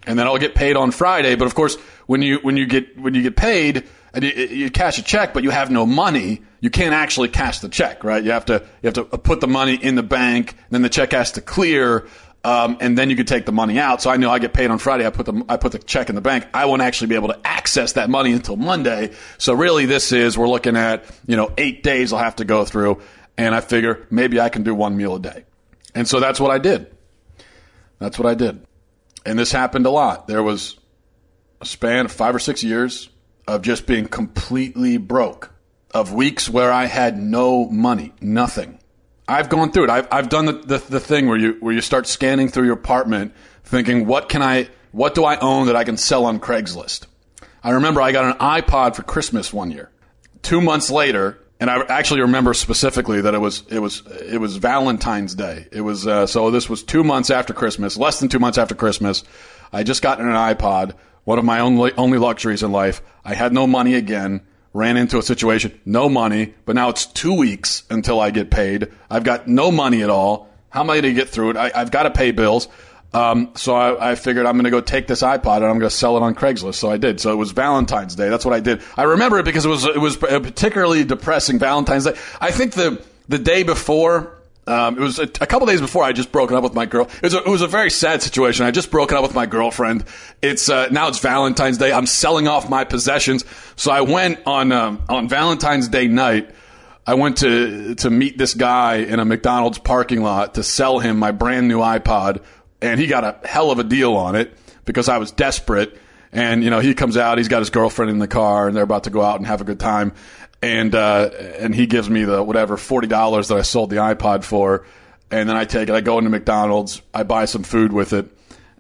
And 0.06 0.18
then 0.18 0.26
I'll 0.26 0.38
get 0.38 0.56
paid 0.56 0.78
on 0.78 0.92
Friday. 0.92 1.36
But 1.36 1.46
of 1.46 1.56
course, 1.56 1.76
when 2.06 2.22
you, 2.22 2.40
when 2.42 2.56
you 2.56 2.66
get, 2.66 2.98
when 2.98 3.14
you 3.14 3.22
get 3.22 3.36
paid 3.36 3.84
and 4.14 4.24
you, 4.24 4.32
you 4.32 4.72
cash 4.72 4.98
a 4.98 5.04
check, 5.04 5.34
but 5.34 5.44
you 5.44 5.50
have 5.50 5.70
no 5.70 5.86
money, 5.86 6.42
you 6.62 6.70
can't 6.70 6.94
actually 6.94 7.28
cash 7.28 7.60
the 7.60 7.70
check, 7.70 8.06
right? 8.06 8.24
You 8.24 8.32
have 8.32 8.46
to, 8.46 8.66
you 8.82 8.88
have 8.88 8.94
to 8.94 9.04
put 9.04 9.42
the 9.42 9.48
money 9.48 9.76
in 9.76 9.96
the 9.96 10.04
bank, 10.04 10.56
then 10.70 10.82
the 10.82 10.90
check 10.90 11.12
has 11.12 11.34
to 11.34 11.42
clear. 11.42 12.08
Um, 12.44 12.78
and 12.80 12.98
then 12.98 13.10
you 13.10 13.16
could 13.16 13.28
take 13.28 13.46
the 13.46 13.52
money 13.52 13.80
out. 13.80 14.02
So 14.02 14.10
I 14.10 14.18
know 14.18 14.30
I 14.30 14.40
get 14.40 14.54
paid 14.54 14.70
on 14.72 14.78
Friday. 14.78 15.06
I 15.06 15.10
put 15.10 15.26
the 15.26 15.44
I 15.50 15.58
put 15.58 15.74
the 15.74 15.80
check 15.80 16.10
in 16.10 16.16
the 16.16 16.22
bank. 16.22 16.48
I 16.54 16.66
won't 16.66 16.82
actually 16.82 17.08
be 17.08 17.16
able 17.16 17.28
to 17.30 17.40
access 17.44 17.94
that 17.94 18.10
money 18.10 18.32
until 18.32 18.56
Monday. 18.56 19.14
So 19.38 19.54
really, 19.54 19.86
this 19.86 20.12
is 20.12 20.38
we're 20.38 20.48
looking 20.48 20.78
at 20.78 21.06
you 21.26 21.36
know 21.36 21.52
eight 21.58 21.84
days 21.84 22.14
I'll 22.14 22.20
have 22.20 22.38
to 22.38 22.46
go 22.46 22.64
through, 22.64 23.02
and 23.38 23.54
I 23.54 23.60
figure 23.60 24.08
maybe 24.10 24.40
I 24.40 24.50
can 24.50 24.64
do 24.64 24.74
one 24.74 24.96
meal 24.96 25.16
a 25.16 25.20
day, 25.20 25.46
and 25.94 26.08
so 26.08 26.20
that's 26.20 26.40
what 26.40 26.52
I 26.52 26.58
did. 26.60 26.96
That's 28.00 28.18
what 28.18 28.28
I 28.28 28.36
did, 28.36 28.66
and 29.26 29.38
this 29.38 29.52
happened 29.52 29.86
a 29.86 29.90
lot. 29.90 30.28
There 30.28 30.44
was 30.44 30.78
a 31.60 31.66
span 31.66 32.06
of 32.06 32.12
five 32.12 32.36
or 32.36 32.40
six 32.40 32.64
years 32.64 33.10
of 33.48 33.62
just 33.62 33.88
being 33.88 34.08
completely 34.08 34.98
broke, 34.98 35.52
of 35.94 36.14
weeks 36.14 36.50
where 36.50 36.72
I 36.72 36.86
had 36.86 37.18
no 37.18 37.66
money, 37.66 38.14
nothing. 38.22 38.77
I've 39.28 39.50
gone 39.50 39.72
through 39.72 39.86
it. 39.86 39.90
I've, 39.90 40.08
I've 40.12 40.30
done 40.30 40.46
the, 40.46 40.54
the, 40.54 40.78
the 40.78 41.00
thing 41.00 41.28
where 41.28 41.38
you 41.38 41.58
where 41.60 41.74
you 41.74 41.82
start 41.82 42.08
scanning 42.08 42.48
through 42.48 42.66
your 42.66 42.76
apartment, 42.76 43.34
thinking, 43.64 44.06
what 44.06 44.30
can 44.30 44.42
I, 44.42 44.70
what 44.92 45.16
do 45.16 45.26
I 45.26 45.38
own 45.40 45.68
that 45.68 45.76
I 45.76 45.84
can 45.84 45.98
sell 45.98 46.26
on 46.26 46.40
Craigslist? 46.40 47.08
I 47.64 47.72
remember 47.72 48.02
I 48.02 48.12
got 48.12 48.26
an 48.26 48.38
iPod 48.40 48.96
for 48.96 49.04
Christmas 49.04 49.52
one 49.52 49.72
year. 49.72 49.92
Two 50.44 50.62
months 50.62 50.90
later, 50.90 51.38
and 51.60 51.70
I 51.70 51.82
actually 51.90 52.22
remember 52.22 52.54
specifically 52.54 53.22
that 53.22 53.34
it 53.34 53.40
was 53.40 53.64
it 53.70 53.80
was 53.80 54.04
it 54.30 54.40
was 54.40 54.58
Valentine's 54.58 55.36
Day. 55.36 55.68
It 55.72 55.82
was 55.82 56.08
uh, 56.08 56.28
so 56.28 56.52
this 56.52 56.70
was 56.70 56.84
two 56.84 57.04
months 57.04 57.30
after 57.30 57.54
Christmas, 57.54 57.98
less 57.98 58.20
than 58.20 58.30
two 58.30 58.40
months 58.40 58.58
after 58.58 58.76
Christmas. 58.76 59.24
I 59.74 59.84
just 59.84 60.02
gotten 60.02 60.28
an 60.28 60.36
iPod, 60.36 60.94
one 61.26 61.40
of 61.40 61.46
my 61.46 61.60
only 61.60 61.92
only 61.98 62.20
luxuries 62.20 62.64
in 62.64 62.72
life. 62.72 63.02
I 63.26 63.34
had 63.34 63.52
no 63.52 63.68
money 63.68 63.96
again 63.96 64.42
ran 64.78 64.96
into 64.96 65.18
a 65.18 65.24
situation, 65.24 65.78
no 65.86 66.08
money, 66.08 66.54
but 66.66 66.76
now 66.76 66.90
it's 66.90 67.08
two 67.08 67.34
weeks 67.34 67.84
until 67.90 68.20
I 68.20 68.30
get 68.30 68.52
paid. 68.52 68.92
I've 69.10 69.24
got 69.24 69.48
no 69.48 69.72
money 69.72 70.04
at 70.04 70.12
all. 70.12 70.50
How 70.70 70.82
am 70.82 70.90
I 70.92 71.02
going 71.02 71.16
to 71.16 71.20
get 71.20 71.30
through 71.30 71.52
it? 71.52 71.58
I, 71.58 71.72
have 71.74 71.90
got 71.90 72.04
to 72.04 72.12
pay 72.12 72.32
bills. 72.32 72.68
Um, 73.12 73.52
so 73.56 73.74
I, 73.74 74.12
I, 74.12 74.16
figured 74.16 74.46
I'm 74.46 74.54
going 74.54 74.66
to 74.66 74.70
go 74.70 74.82
take 74.82 75.08
this 75.08 75.24
iPod 75.24 75.58
and 75.58 75.66
I'm 75.66 75.80
going 75.80 75.82
to 75.82 75.90
sell 75.90 76.16
it 76.18 76.22
on 76.22 76.36
Craigslist. 76.36 76.76
So 76.76 76.92
I 76.92 76.98
did. 76.98 77.20
So 77.20 77.32
it 77.32 77.38
was 77.38 77.52
Valentine's 77.52 78.16
Day. 78.16 78.30
That's 78.30 78.46
what 78.46 78.54
I 78.54 78.60
did. 78.60 78.84
I 78.96 79.04
remember 79.04 79.40
it 79.40 79.46
because 79.46 79.66
it 79.66 79.70
was 79.70 79.86
it 79.86 80.00
was 80.00 80.22
a 80.24 80.40
particularly 80.40 81.04
depressing 81.06 81.58
Valentine's 81.58 82.04
Day. 82.04 82.16
I 82.40 82.52
think 82.52 82.74
the 82.74 83.04
the 83.28 83.40
day 83.40 83.64
before 83.64 84.37
um, 84.68 84.98
it 84.98 85.02
was 85.02 85.20
a, 85.20 85.24
a 85.24 85.48
couple 85.48 85.66
days 85.66 85.80
before 85.80 86.04
I 86.04 86.12
just 86.12 86.32
broken 86.32 86.56
up 86.56 86.64
with 86.64 86.74
my 86.74 86.86
girl. 86.86 87.06
It 87.06 87.24
was, 87.24 87.34
a, 87.34 87.38
it 87.40 87.48
was 87.48 87.62
a 87.62 87.68
very 87.68 87.90
sad 87.90 88.22
situation. 88.22 88.66
I 88.66 88.72
just 88.72 88.92
broken 88.92 89.16
up 89.16 89.24
with 89.24 89.34
my 89.34 89.46
girlfriend. 89.46 90.04
It's 90.42 90.70
uh, 90.70 90.90
now 90.90 91.08
it's 91.08 91.20
Valentine's 91.20 91.78
Day. 91.78 91.92
I'm 91.92 92.06
selling 92.06 92.48
off 92.48 92.70
my 92.70 92.84
possessions, 92.84 93.46
so 93.76 93.92
I 93.92 94.02
went 94.02 94.40
on 94.46 94.72
um, 94.72 95.04
on 95.08 95.30
Valentine's 95.30 95.88
Day 95.88 96.08
night. 96.08 96.52
I 97.06 97.14
went 97.14 97.38
to 97.38 97.96
to 97.96 98.10
meet 98.10 98.38
this 98.38 98.54
guy 98.54 98.96
in 98.96 99.20
a 99.20 99.26
McDonald's 99.26 99.78
parking 99.78 100.22
lot 100.22 100.56
to 100.56 100.64
sell 100.64 101.00
him 101.00 101.18
my 101.18 101.32
brand 101.32 101.70
new 101.70 101.80
iPod, 101.80 102.44
and 102.82 103.00
he 103.00 103.08
got 103.08 103.24
a 103.24 103.48
hell 103.48 103.72
of 103.72 103.80
a 103.80 103.84
deal 103.84 104.16
on 104.16 104.36
it 104.36 104.58
because 104.84 105.08
I 105.08 105.18
was 105.18 105.32
desperate. 105.32 105.98
And 106.34 106.62
you 106.62 106.70
know, 106.70 106.80
he 106.80 106.94
comes 106.94 107.16
out, 107.16 107.38
he's 107.38 107.48
got 107.48 107.60
his 107.60 107.70
girlfriend 107.70 108.12
in 108.12 108.20
the 108.20 108.28
car, 108.28 108.68
and 108.68 108.76
they're 108.76 108.84
about 108.84 109.06
to 109.06 109.10
go 109.10 109.22
out 109.22 109.38
and 109.38 109.48
have 109.48 109.62
a 109.62 109.64
good 109.64 109.80
time 109.80 110.14
and 110.62 110.94
uh, 110.96 111.30
and 111.60 111.74
he 111.74 111.86
gives 111.86 112.10
me 112.10 112.24
the 112.24 112.42
whatever 112.42 112.78
forty 112.78 113.08
dollars 113.08 113.50
that 113.50 113.58
I 113.58 113.62
sold 113.62 113.90
the 113.90 113.98
iPod 113.98 114.44
for, 114.44 114.86
and 115.32 115.48
then 115.48 115.56
I 115.56 115.66
take 115.66 115.90
it. 115.90 115.96
I 115.96 116.02
go 116.02 116.18
into 116.18 116.30
McDonald's, 116.30 117.02
I 117.14 117.24
buy 117.24 117.46
some 117.46 117.64
food 117.64 117.94
with 117.94 118.14
it, 118.14 118.28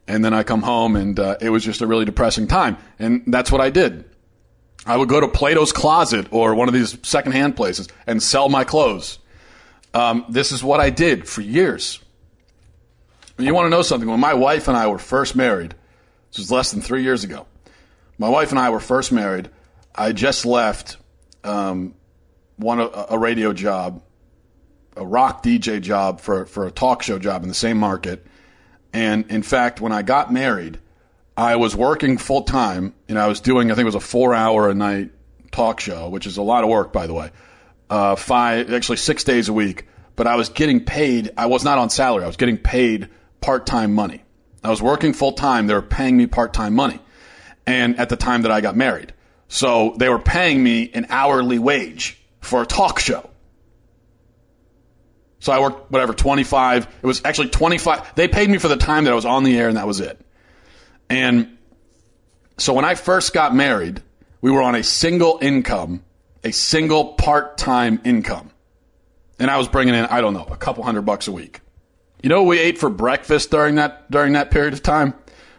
and 0.08 0.24
then 0.24 0.34
I 0.34 0.44
come 0.44 0.62
home, 0.62 0.96
and 0.96 1.20
uh, 1.20 1.38
it 1.42 1.50
was 1.50 1.63
just 1.63 1.82
a 1.82 1.88
really 1.88 2.06
depressing 2.06 2.48
time. 2.48 2.78
And 3.00 3.24
that's 3.28 3.52
what 3.52 3.62
I 3.62 3.70
did. 3.70 4.06
I 4.86 4.96
would 4.96 5.10
go 5.10 5.20
to 5.20 5.28
Plato's 5.28 5.74
Closet 5.74 6.28
or 6.32 6.56
one 6.56 6.70
of 6.70 6.74
these 6.74 6.98
secondhand 7.04 7.58
places 7.58 7.90
and 8.06 8.24
sell 8.24 8.48
my 8.48 8.63
clothes. 8.63 9.20
Um, 9.94 10.26
this 10.30 10.52
is 10.52 10.63
what 10.63 10.80
I 10.80 10.90
did 10.92 11.28
for 11.28 11.42
years. 11.42 12.00
You 13.38 13.54
want 13.54 13.66
to 13.66 13.70
know 13.70 13.82
something? 13.82 14.10
When 14.10 14.20
my 14.20 14.34
wife 14.34 14.68
and 14.68 14.78
I 14.78 14.88
were 14.88 14.98
first 14.98 15.36
married, 15.36 15.76
this 16.32 16.40
was 16.40 16.52
less 16.52 16.72
than 16.72 16.82
three 16.82 17.04
years 17.04 17.24
ago. 17.24 17.46
My 18.18 18.30
wife 18.30 18.52
and 18.52 18.60
I 18.60 18.70
were 18.70 18.80
first 18.80 19.12
married. 19.12 19.50
I 19.94 20.12
just 20.12 20.46
left 20.46 20.98
um, 21.43 21.95
won 22.58 22.80
a, 22.80 23.08
a 23.10 23.17
radio 23.17 23.54
job, 23.54 24.02
a 24.95 25.06
rock 25.06 25.43
DJ 25.43 25.82
job 25.82 26.21
for, 26.21 26.45
for 26.45 26.67
a 26.67 26.71
talk 26.71 27.04
show 27.04 27.19
job 27.19 27.43
in 27.43 27.50
the 27.50 27.56
same 27.56 27.78
market. 27.78 28.26
And 28.93 29.30
in 29.30 29.43
fact, 29.43 29.82
when 29.82 29.91
I 29.91 30.02
got 30.02 30.32
married, 30.32 30.80
I 31.36 31.58
was 31.58 31.76
working 31.76 32.17
full 32.17 32.43
time 32.43 32.95
and 33.08 33.19
I 33.19 33.28
was 33.28 33.41
doing, 33.41 33.69
I 33.69 33.76
think 33.76 33.84
it 33.84 33.93
was 33.93 33.95
a 33.95 34.00
four 34.00 34.34
hour 34.34 34.69
a 34.69 34.73
night 34.73 35.12
talk 35.52 35.80
show, 35.80 36.10
which 36.10 36.26
is 36.26 36.38
a 36.38 36.41
lot 36.41 36.63
of 36.63 36.69
work, 36.69 36.91
by 36.91 37.08
the 37.08 37.13
way. 37.13 37.32
Uh, 37.89 38.15
five, 38.15 38.73
actually 38.73 38.97
six 38.97 39.23
days 39.23 39.47
a 39.47 39.54
week, 39.54 39.88
but 40.15 40.28
I 40.28 40.36
was 40.36 40.50
getting 40.50 40.84
paid. 40.84 41.32
I 41.38 41.45
was 41.45 41.63
not 41.63 41.78
on 41.78 41.89
salary. 41.89 42.23
I 42.23 42.28
was 42.28 42.38
getting 42.38 42.58
paid 42.58 43.10
part 43.39 43.65
time 43.65 43.93
money. 43.93 44.23
I 44.63 44.69
was 44.69 44.82
working 44.82 45.13
full 45.13 45.34
time. 45.34 45.67
They 45.67 45.73
were 45.73 45.82
paying 45.82 46.17
me 46.17 46.28
part 46.28 46.54
time 46.54 46.73
money. 46.73 47.00
And 47.65 48.00
at 48.00 48.10
the 48.10 48.15
time 48.15 48.41
that 48.41 48.52
I 48.52 48.62
got 48.62 48.76
married. 48.76 49.13
So 49.48 49.96
they 49.98 50.10
were 50.10 50.20
paying 50.20 50.62
me 50.62 50.92
an 50.94 51.08
hourly 51.10 51.60
wage 51.60 52.18
for 52.42 52.62
a 52.62 52.66
talk 52.66 53.00
show. 53.00 53.30
So 55.40 55.54
I 55.54 55.60
worked 55.60 55.92
whatever 55.92 56.14
25. 56.14 56.88
It 57.02 57.06
was 57.06 57.22
actually 57.24 57.50
25. 57.50 58.16
They 58.16 58.28
paid 58.28 58.50
me 58.50 58.58
for 58.58 58.68
the 58.68 58.78
time 58.78 59.06
that 59.06 59.12
I 59.12 59.16
was 59.16 59.26
on 59.26 59.44
the 59.44 59.58
air 59.58 59.68
and 59.68 59.78
that 59.78 59.88
was 59.88 60.00
it. 60.00 60.20
And 61.10 61.58
so 62.58 62.74
when 62.74 62.86
I 62.86 62.96
first 62.96 63.34
got 63.34 63.56
married, 63.56 64.02
we 64.42 64.52
were 64.52 64.62
on 64.62 64.76
a 64.76 64.84
single 64.84 65.40
income, 65.42 66.04
a 66.44 66.52
single 66.52 67.14
part-time 67.14 68.02
income. 68.04 68.52
And 69.40 69.52
I 69.52 69.58
was 69.58 69.68
bringing 69.68 69.94
in, 69.94 70.06
I 70.06 70.22
don't 70.22 70.34
know, 70.34 70.48
a 70.50 70.58
couple 70.58 70.84
hundred 70.84 71.04
bucks 71.04 71.28
a 71.28 71.32
week. 71.32 71.62
You 72.22 72.30
know 72.30 72.42
what 72.42 72.50
we 72.50 72.60
ate 72.60 72.80
for 72.80 72.90
breakfast 72.90 73.52
during 73.52 73.76
that 73.76 74.10
during 74.10 74.34
that 74.34 74.50
period 74.50 74.74
of 74.74 74.82
time? 74.82 75.14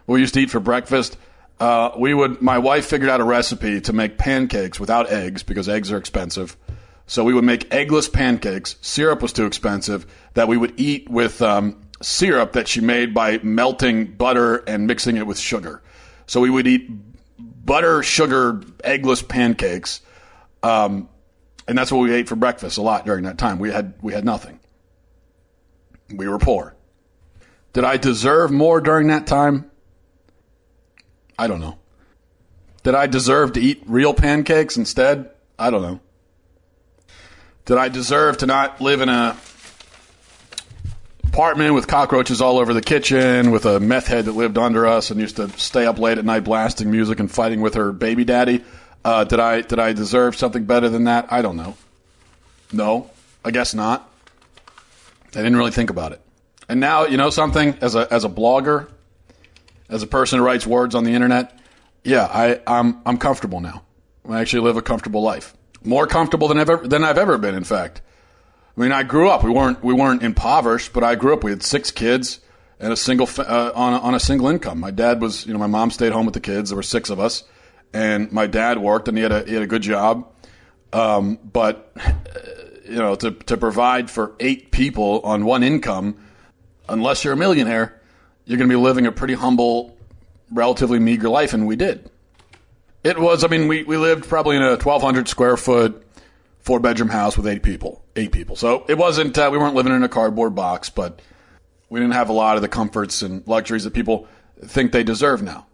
We 0.07 0.21
used 0.21 0.35
to 0.35 0.41
eat 0.41 0.51
for 0.51 0.59
breakfast 0.59 1.17
uh, 1.61 1.91
we 1.99 2.15
would. 2.15 2.41
My 2.41 2.59
wife 2.59 2.87
figured 2.87 3.11
out 3.11 3.21
a 3.21 3.25
recipe 3.25 3.81
to 3.83 3.93
make 3.93 4.19
pancakes 4.19 4.79
without 4.79 5.11
eggs 5.11 5.43
because 5.43 5.69
eggs 5.69 5.91
are 5.91 5.97
expensive. 5.97 6.57
So 7.07 7.25
we 7.25 7.35
would 7.35 7.45
make 7.45 7.71
eggless 7.71 8.13
pancakes. 8.13 8.77
Syrup 8.81 9.23
was 9.23 9.33
too 9.33 9.47
expensive. 9.47 10.07
That 10.35 10.47
we 10.47 10.57
would 10.57 10.79
eat 10.79 11.09
with 11.09 11.43
um, 11.43 11.81
syrup 12.03 12.53
that 12.53 12.69
she 12.69 12.81
made 12.81 13.15
by 13.15 13.39
melting 13.43 14.13
butter 14.13 14.57
and 14.57 14.87
mixing 14.87 15.17
it 15.17 15.27
with 15.27 15.39
sugar. 15.39 15.83
So 16.27 16.41
we 16.41 16.51
would 16.51 16.67
eat 16.67 16.89
butter, 17.39 18.03
sugar, 18.03 18.55
eggless 18.85 19.27
pancakes, 19.27 20.01
um, 20.63 21.09
and 21.67 21.77
that's 21.77 21.91
what 21.91 22.01
we 22.01 22.13
ate 22.13 22.29
for 22.29 22.37
breakfast 22.37 22.79
a 22.79 22.83
lot 22.83 23.05
during 23.05 23.25
that 23.25 23.39
time. 23.39 23.59
We 23.59 23.71
had 23.71 23.95
we 24.01 24.13
had 24.13 24.25
nothing. 24.25 24.61
We 26.15 26.29
were 26.29 26.39
poor. 26.39 26.75
Did 27.73 27.85
I 27.85 27.97
deserve 27.97 28.51
more 28.51 28.81
during 28.81 29.09
that 29.09 29.27
time? 29.27 29.71
I 31.39 31.47
don't 31.47 31.61
know. 31.61 31.79
Did 32.83 32.95
I 32.95 33.07
deserve 33.07 33.53
to 33.53 33.61
eat 33.61 33.83
real 33.87 34.15
pancakes 34.15 34.77
instead? 34.77 35.31
I 35.59 35.71
don't 35.71 35.83
know. 35.83 36.01
Did 37.65 37.79
I 37.79 37.89
deserve 37.89 38.39
to 38.39 38.47
not 38.47 38.81
live 38.81 39.01
in 39.01 39.09
a 39.09 39.37
apartment 41.25 41.75
with 41.75 41.87
cockroaches 41.87 42.41
all 42.41 42.59
over 42.59 42.73
the 42.73 42.81
kitchen, 42.81 43.51
with 43.51 43.67
a 43.67 43.79
meth 43.79 44.07
head 44.07 44.25
that 44.25 44.33
lived 44.33 44.59
under 44.59 44.87
us 44.87 45.11
and 45.11 45.21
used 45.21 45.37
to 45.37 45.49
stay 45.51 45.87
up 45.87 45.99
late 45.99 46.19
at 46.19 46.25
night 46.25 46.45
blasting 46.45 46.91
music 46.91 47.21
and 47.21 47.31
fighting 47.31 47.61
with 47.61 47.75
her 47.75 47.93
baby 47.93 48.25
daddy? 48.25 48.65
Uh, 49.05 49.25
did 49.25 49.39
I 49.39 49.61
did 49.61 49.79
I 49.79 49.93
deserve 49.93 50.35
something 50.35 50.65
better 50.65 50.89
than 50.89 51.05
that? 51.05 51.33
I 51.33 51.43
don't 51.43 51.57
know. 51.57 51.77
No, 52.73 53.11
I 53.45 53.51
guess 53.51 53.75
not. 53.75 54.11
I 55.35 55.39
didn't 55.39 55.57
really 55.57 55.71
think 55.71 55.91
about 55.91 56.13
it. 56.13 56.21
And 56.69 56.81
now, 56.81 57.07
you 57.07 57.17
know 57.17 57.31
something? 57.31 57.77
As 57.81 57.95
a 57.95 58.13
as 58.13 58.25
a 58.25 58.29
blogger, 58.29 58.89
as 59.89 60.03
a 60.03 60.07
person 60.07 60.39
who 60.39 60.45
writes 60.45 60.67
words 60.67 60.95
on 60.95 61.05
the 61.05 61.15
internet, 61.15 61.59
yeah, 62.05 62.25
I, 62.25 62.61
I'm 62.67 63.01
I'm 63.05 63.19
comfortable 63.19 63.61
now. 63.61 63.85
I 64.29 64.41
actually 64.41 64.63
live 64.63 64.77
a 64.77 64.83
comfortable 64.83 65.23
life, 65.23 65.55
more 65.83 66.07
comfortable 66.07 66.49
than 66.49 66.59
ever 66.59 66.77
than 66.77 67.05
I've 67.05 67.19
ever 67.19 67.39
been. 67.39 67.55
In 67.55 67.65
fact, 67.65 68.03
I 68.77 68.81
mean, 68.81 68.93
I 68.93 69.03
grew 69.03 69.29
up. 69.29 69.43
We 69.43 69.51
weren't 69.51 69.83
we 69.83 69.95
weren't 69.95 70.23
impoverished, 70.23 70.93
but 70.93 71.03
I 71.03 71.15
grew 71.15 71.35
up. 71.35 71.45
We 71.45 71.51
had 71.51 71.63
six 71.63 71.91
kids 71.91 72.41
and 72.81 72.93
a 72.93 72.97
single 72.97 73.29
uh, 73.39 73.73
on 73.75 73.95
a, 73.95 73.99
on 73.99 74.15
a 74.15 74.21
single 74.21 74.49
income. 74.49 74.79
My 74.79 74.91
dad 74.91 75.21
was, 75.21 75.47
you 75.47 75.53
know, 75.53 75.59
my 75.59 75.67
mom 75.67 75.91
stayed 75.91 76.13
home 76.13 76.27
with 76.27 76.35
the 76.35 76.41
kids. 76.41 76.71
There 76.71 76.77
were 76.77 76.83
six 76.83 77.11
of 77.11 77.19
us, 77.19 77.45
and 77.93 78.31
my 78.33 78.47
dad 78.47 78.79
worked, 78.79 79.09
and 79.09 79.17
he 79.17 79.23
had 79.23 79.33
a 79.33 79.45
he 79.45 79.55
had 79.55 79.63
a 79.63 79.67
good 79.67 79.83
job. 79.83 80.31
Um, 80.93 81.39
but 81.43 81.93
you 82.85 82.97
know, 82.97 83.15
to 83.17 83.33
to 83.33 83.57
provide 83.57 84.11
for 84.11 84.35
eight 84.41 84.71
people 84.71 85.21
on 85.25 85.45
one 85.45 85.63
income, 85.63 86.17
unless 86.89 87.25
you're 87.25 87.35
a 87.35 87.37
millionaire, 87.37 88.01
you're 88.49 88.57
going 88.57 88.71
to 88.71 88.75
be 88.75 88.83
living 88.83 89.07
a 89.07 89.13
pretty 89.13 89.35
humble, 89.35 89.95
relatively 90.51 90.99
meager 90.99 91.29
life, 91.29 91.53
and 91.53 91.67
we 91.67 91.77
did. 91.77 92.11
It 93.05 93.19
was, 93.19 93.45
I 93.45 93.49
mean, 93.49 93.69
we, 93.69 93.85
we 93.85 93.99
lived 93.99 94.27
probably 94.27 94.57
in 94.57 94.63
a 94.63 94.71
1,200 94.71 95.29
square 95.29 95.59
foot, 95.59 96.03
four 96.61 96.81
bedroom 96.81 97.11
house 97.11 97.37
with 97.37 97.47
eight 97.47 97.63
people. 97.63 98.03
Eight 98.17 98.33
people. 98.33 98.57
So 98.57 98.87
it 98.89 98.97
wasn't, 98.97 99.37
uh, 99.37 99.51
we 99.53 99.59
weren't 99.59 99.75
living 99.75 99.93
in 99.93 100.03
a 100.03 100.09
cardboard 100.09 100.55
box, 100.55 100.89
but 100.89 101.21
we 101.91 102.01
didn't 102.01 102.15
have 102.15 102.31
a 102.31 102.33
lot 102.33 102.57
of 102.57 102.63
the 102.63 102.69
comforts 102.69 103.21
and 103.21 103.47
luxuries 103.47 103.85
that 103.85 103.93
people 103.93 104.27
think 104.65 104.93
they 104.93 105.05
deserve 105.05 105.43
now. 105.43 105.67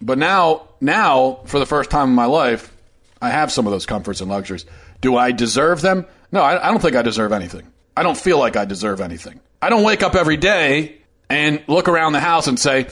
But 0.00 0.16
now, 0.16 0.68
now, 0.80 1.40
for 1.46 1.58
the 1.58 1.66
first 1.66 1.90
time 1.90 2.10
in 2.10 2.14
my 2.14 2.26
life, 2.26 2.72
I 3.20 3.30
have 3.30 3.50
some 3.50 3.66
of 3.66 3.72
those 3.72 3.86
comforts 3.86 4.20
and 4.20 4.30
luxuries. 4.30 4.66
Do 5.00 5.16
I 5.16 5.32
deserve 5.32 5.80
them? 5.80 6.06
No, 6.30 6.42
I, 6.42 6.68
I 6.68 6.70
don't 6.70 6.80
think 6.80 6.94
I 6.94 7.02
deserve 7.02 7.32
anything. 7.32 7.66
I 7.96 8.04
don't 8.04 8.16
feel 8.16 8.38
like 8.38 8.54
I 8.56 8.66
deserve 8.66 9.00
anything. 9.00 9.40
I 9.60 9.68
don't 9.68 9.82
wake 9.82 10.04
up 10.04 10.14
every 10.14 10.36
day 10.36 10.99
and 11.30 11.62
look 11.68 11.88
around 11.88 12.12
the 12.12 12.20
house 12.20 12.48
and 12.48 12.58
say, 12.58 12.88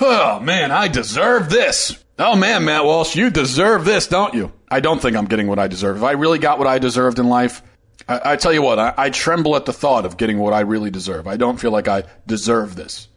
oh 0.00 0.40
man, 0.40 0.70
I 0.70 0.88
deserve 0.88 1.48
this. 1.48 1.98
Oh 2.18 2.36
man, 2.36 2.64
Matt 2.64 2.84
Walsh, 2.84 3.16
you 3.16 3.30
deserve 3.30 3.84
this, 3.84 4.08
don't 4.08 4.34
you? 4.34 4.52
I 4.68 4.80
don't 4.80 5.00
think 5.00 5.16
I'm 5.16 5.24
getting 5.24 5.46
what 5.46 5.58
I 5.58 5.68
deserve. 5.68 5.96
If 5.96 6.02
I 6.02 6.12
really 6.12 6.38
got 6.38 6.58
what 6.58 6.66
I 6.66 6.78
deserved 6.78 7.18
in 7.18 7.28
life, 7.28 7.62
I, 8.08 8.32
I 8.32 8.36
tell 8.36 8.52
you 8.52 8.62
what, 8.62 8.78
I, 8.78 8.94
I 8.98 9.10
tremble 9.10 9.56
at 9.56 9.64
the 9.64 9.72
thought 9.72 10.04
of 10.04 10.16
getting 10.16 10.38
what 10.38 10.52
I 10.52 10.60
really 10.60 10.90
deserve. 10.90 11.26
I 11.26 11.36
don't 11.36 11.58
feel 11.58 11.70
like 11.70 11.88
I 11.88 12.04
deserve 12.26 12.74
this. 12.74 13.08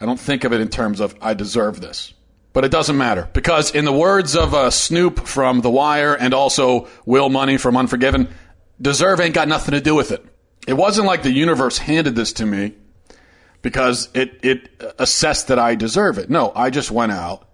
I 0.00 0.06
don't 0.06 0.20
think 0.20 0.44
of 0.44 0.52
it 0.52 0.60
in 0.60 0.68
terms 0.68 1.00
of 1.00 1.14
I 1.20 1.34
deserve 1.34 1.80
this. 1.80 2.14
But 2.52 2.64
it 2.64 2.70
doesn't 2.70 2.96
matter 2.96 3.28
because, 3.32 3.74
in 3.74 3.84
the 3.84 3.92
words 3.92 4.34
of 4.34 4.54
uh, 4.54 4.70
Snoop 4.70 5.26
from 5.26 5.60
The 5.60 5.70
Wire 5.70 6.14
and 6.14 6.32
also 6.32 6.88
Will 7.04 7.28
Munny 7.28 7.58
from 7.58 7.76
Unforgiven, 7.76 8.28
deserve 8.80 9.20
ain't 9.20 9.34
got 9.34 9.48
nothing 9.48 9.72
to 9.72 9.80
do 9.80 9.94
with 9.94 10.12
it. 10.12 10.24
It 10.66 10.72
wasn't 10.74 11.06
like 11.06 11.22
the 11.22 11.30
universe 11.30 11.78
handed 11.78 12.16
this 12.16 12.32
to 12.34 12.46
me 12.46 12.74
because 13.62 14.08
it, 14.14 14.40
it 14.42 14.82
assessed 14.98 15.48
that 15.48 15.58
I 15.58 15.74
deserve 15.74 16.18
it. 16.18 16.30
No, 16.30 16.52
I 16.54 16.70
just 16.70 16.90
went 16.90 17.12
out 17.12 17.48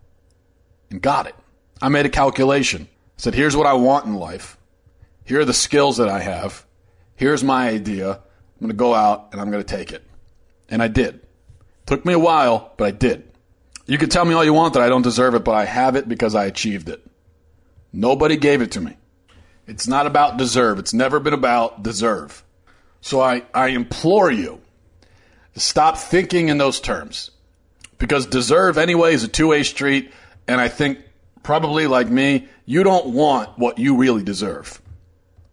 and 0.91 1.01
got 1.01 1.27
it. 1.27 1.35
I 1.81 1.89
made 1.89 2.07
a 2.07 2.11
calculation. 2.11 2.89
I 2.91 2.97
said, 3.17 3.35
here's 3.35 3.57
what 3.57 3.67
I 3.67 3.75
want 3.75 4.07
in 4.07 4.15
life. 4.15 4.59
Here 5.25 5.41
are 5.41 5.45
the 5.45 5.55
skills 5.55 5.97
that 5.97 6.09
I 6.09 6.21
have. 6.21 6.67
Here's 7.17 7.43
my 7.43 7.69
idea. 7.69 8.13
I'm 8.13 8.61
going 8.61 8.71
to 8.71 8.77
go 8.77 8.95
out 8.95 9.29
and 9.33 9.41
I'm 9.41 9.51
going 9.51 9.63
to 9.63 9.77
take 9.77 9.93
it. 9.93 10.05
And 10.69 10.83
I 10.83 10.89
did. 10.89 11.21
Took 11.87 12.05
me 12.05 12.13
a 12.13 12.19
while, 12.19 12.73
but 12.77 12.85
I 12.85 12.91
did. 12.91 13.31
You 13.87 13.99
can 13.99 14.09
tell 14.09 14.25
me 14.25 14.35
all 14.35 14.45
you 14.45 14.55
want 14.55 14.75
that 14.75 14.83
I 14.83 14.89
don't 14.89 15.03
deserve 15.03 15.35
it, 15.35 15.45
but 15.45 15.55
I 15.55 15.65
have 15.65 15.97
it 15.97 16.09
because 16.09 16.35
I 16.35 16.47
achieved 16.47 16.89
it. 16.89 17.05
Nobody 17.93 18.37
gave 18.37 18.63
it 18.63 18.73
to 18.73 18.81
me. 18.81 18.97
It's 19.67 19.87
not 19.87 20.07
about 20.07 20.37
deserve. 20.37 20.79
It's 20.79 20.95
never 20.95 21.21
been 21.21 21.35
about 21.35 21.83
deserve. 21.83 22.43
So 23.01 23.21
I, 23.21 23.43
I 23.53 23.69
implore 23.69 24.31
you 24.31 24.61
stop 25.57 25.99
thinking 25.99 26.49
in 26.49 26.59
those 26.59 26.81
terms 26.81 27.31
because 27.99 28.27
deserve 28.27 28.79
anyway 28.79 29.15
is 29.15 29.25
a 29.25 29.29
two-way 29.29 29.63
street. 29.63 30.13
And 30.47 30.61
I 30.61 30.69
think 30.69 30.99
probably 31.43 31.87
like 31.87 32.09
me, 32.09 32.49
you 32.67 32.83
don't 32.83 33.07
want 33.07 33.59
what 33.59 33.79
you 33.79 33.97
really 33.97 34.23
deserve. 34.23 34.81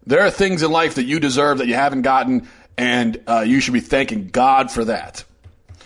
There 0.06 0.20
are 0.20 0.30
things 0.30 0.62
in 0.62 0.70
life 0.70 0.96
that 0.96 1.04
you 1.04 1.20
deserve 1.20 1.58
that 1.58 1.68
you 1.68 1.74
haven't 1.74 2.02
gotten, 2.02 2.48
and 2.76 3.20
uh, 3.26 3.40
you 3.40 3.60
should 3.60 3.74
be 3.74 3.80
thanking 3.80 4.28
God 4.28 4.70
for 4.70 4.84
that. 4.86 5.24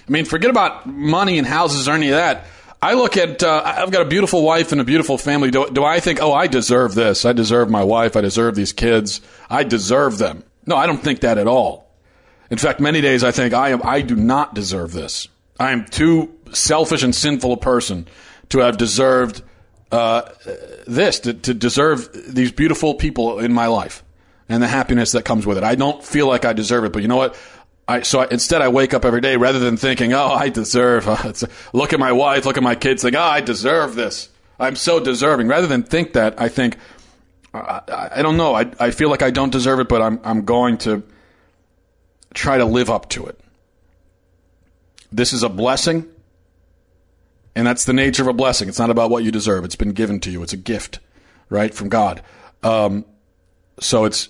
I 0.09 0.11
mean, 0.11 0.25
forget 0.25 0.51
about 0.51 0.87
money 0.87 1.39
and 1.39 1.47
houses 1.47 1.89
or 1.89 1.93
any 1.93 2.09
of 2.09 2.15
that. 2.15 2.47
I 2.81 2.95
look 2.95 3.17
at, 3.17 3.43
uh, 3.43 3.63
I've 3.65 3.91
got 3.91 4.03
a 4.03 4.09
beautiful 4.09 4.43
wife 4.43 4.73
and 4.73 4.81
a 4.81 4.85
beautiful 4.85 5.19
family. 5.19 5.51
Do, 5.51 5.69
do 5.71 5.85
I 5.85 6.01
think, 6.01 6.23
oh, 6.23 6.33
I 6.33 6.47
deserve 6.47 6.95
this? 6.95 7.25
I 7.25 7.33
deserve 7.33 7.69
my 7.71 7.83
wife. 7.83 8.17
I 8.17 8.21
deserve 8.21 8.55
these 8.55 8.73
kids. 8.73 9.21
I 9.51 9.65
deserve 9.65 10.19
them. 10.19 10.45
No, 10.67 10.77
I 10.77 10.87
don't 10.87 11.03
think 11.03 11.21
that 11.21 11.39
at 11.39 11.47
all. 11.47 11.86
In 12.51 12.59
fact, 12.59 12.81
many 12.81 13.01
days 13.01 13.25
I 13.25 13.31
think 13.31 13.55
I 13.55 13.71
am, 13.71 13.81
I 13.85 14.03
do 14.03 14.17
not 14.17 14.55
deserve 14.55 14.93
this. 14.93 15.29
I 15.59 15.73
am 15.73 15.85
too 15.87 16.35
selfish 16.53 17.03
and 17.03 17.15
sinful 17.15 17.53
a 17.53 17.57
person 17.57 18.07
to 18.51 18.59
have 18.61 18.77
deserved 18.77 19.43
uh, 19.91 20.23
this, 20.87 21.21
to, 21.21 21.35
to 21.35 21.55
deserve 21.55 22.09
these 22.35 22.53
beautiful 22.53 22.95
people 22.95 23.39
in 23.39 23.53
my 23.53 23.67
life 23.67 24.05
and 24.49 24.63
the 24.63 24.69
happiness 24.69 25.13
that 25.13 25.25
comes 25.25 25.47
with 25.47 25.59
it. 25.59 25.65
I 25.65 25.75
don't 25.75 26.03
feel 26.05 26.27
like 26.27 26.45
I 26.45 26.53
deserve 26.53 26.85
it, 26.85 26.93
but 26.93 27.03
you 27.03 27.09
know 27.09 27.17
what? 27.17 27.37
I, 27.89 28.03
so 28.03 28.21
I, 28.21 28.29
instead, 28.31 28.63
I 28.63 28.69
wake 28.69 28.95
up 28.95 29.05
every 29.05 29.21
day 29.21 29.37
rather 29.37 29.61
than 29.61 29.77
thinking, 29.77 30.13
"Oh, 30.13 30.27
I 30.27 30.49
deserve." 30.49 31.07
Uh, 31.17 31.33
look 31.73 31.93
at 31.93 32.01
my 32.01 32.13
wife, 32.13 32.45
look 32.45 32.57
at 32.57 32.63
my 32.63 32.75
kids, 32.75 33.03
think, 33.03 33.15
"Oh, 33.15 33.21
I 33.21 33.41
deserve 33.41 33.95
this. 33.95 34.29
I'm 34.59 34.75
so 34.75 34.99
deserving." 34.99 35.47
Rather 35.47 35.69
than 35.69 35.85
think 35.85 36.15
that, 36.15 36.41
I 36.41 36.49
think, 36.49 36.79
I, 37.55 37.81
I, 37.89 38.09
I 38.17 38.23
don't 38.23 38.37
know. 38.37 38.57
I, 38.57 38.71
I 38.81 38.91
feel 38.91 39.09
like 39.09 39.23
I 39.23 39.31
don't 39.31 39.53
deserve 39.53 39.79
it, 39.79 39.89
but 39.89 40.03
I'm 40.03 40.19
I'm 40.25 40.45
going 40.45 40.79
to 40.79 41.05
try 42.37 42.59
to 42.59 42.65
live 42.65 42.91
up 42.91 43.09
to 43.11 43.27
it. 43.27 43.41
This 45.11 45.33
is 45.33 45.43
a 45.43 45.49
blessing, 45.49 46.07
and 47.55 47.67
that's 47.67 47.85
the 47.85 47.93
nature 47.93 48.23
of 48.23 48.29
a 48.29 48.33
blessing. 48.33 48.69
It's 48.69 48.79
not 48.79 48.91
about 48.91 49.11
what 49.11 49.25
you 49.25 49.33
deserve. 49.33 49.65
It's 49.65 49.77
been 49.77 49.93
given 49.93 50.21
to 50.21 50.31
you. 50.31 50.43
It's 50.43 50.53
a 50.53 50.59
gift, 50.59 51.01
right, 51.49 51.73
from 51.73 51.89
God. 51.89 52.23
Um, 52.63 53.05
so 53.81 54.05
it's 54.05 54.29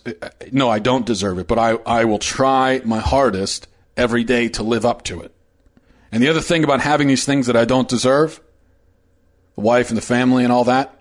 no, 0.53 0.69
I 0.69 0.79
don't 0.79 1.07
deserve 1.07 1.39
it, 1.39 1.47
but 1.47 1.59
I, 1.59 1.73
I 1.87 2.05
will 2.05 2.19
try 2.19 2.81
my 2.85 2.99
hardest 2.99 3.69
every 3.97 4.25
day 4.25 4.49
to 4.51 4.63
live 4.63 4.85
up 4.85 5.03
to 5.05 5.21
it. 5.21 5.33
And 6.13 6.23
the 6.23 6.29
other 6.29 6.41
thing 6.41 6.65
about 6.65 6.81
having 6.81 7.09
these 7.09 7.25
things 7.25 7.47
that 7.47 7.57
I 7.57 7.65
don't 7.65 7.89
deserve, 7.89 8.41
the 9.55 9.61
wife 9.61 9.89
and 9.89 9.97
the 9.97 10.03
family 10.03 10.45
and 10.45 10.53
all 10.53 10.65
that, 10.65 10.96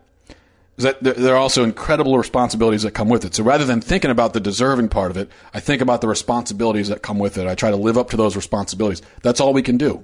that 0.77 1.01
there 1.01 1.33
are 1.33 1.37
also 1.37 1.63
incredible 1.63 2.17
responsibilities 2.17 2.83
that 2.83 2.91
come 2.91 3.07
with 3.07 3.23
it. 3.23 3.33
So 3.33 3.43
rather 3.43 3.65
than 3.65 3.79
thinking 3.79 4.11
about 4.11 4.33
the 4.33 4.41
deserving 4.41 4.89
part 4.89 5.09
of 5.09 5.17
it, 5.17 5.29
I 5.53 5.59
think 5.61 5.81
about 5.81 6.01
the 6.01 6.07
responsibilities 6.07 6.89
that 6.89 7.01
come 7.01 7.17
with 7.17 7.37
it. 7.37 7.47
I 7.47 7.55
try 7.55 7.71
to 7.71 7.77
live 7.77 7.97
up 7.97 8.09
to 8.09 8.17
those 8.17 8.35
responsibilities. 8.35 9.01
That's 9.21 9.39
all 9.39 9.53
we 9.53 9.61
can 9.61 9.77
do. 9.77 10.03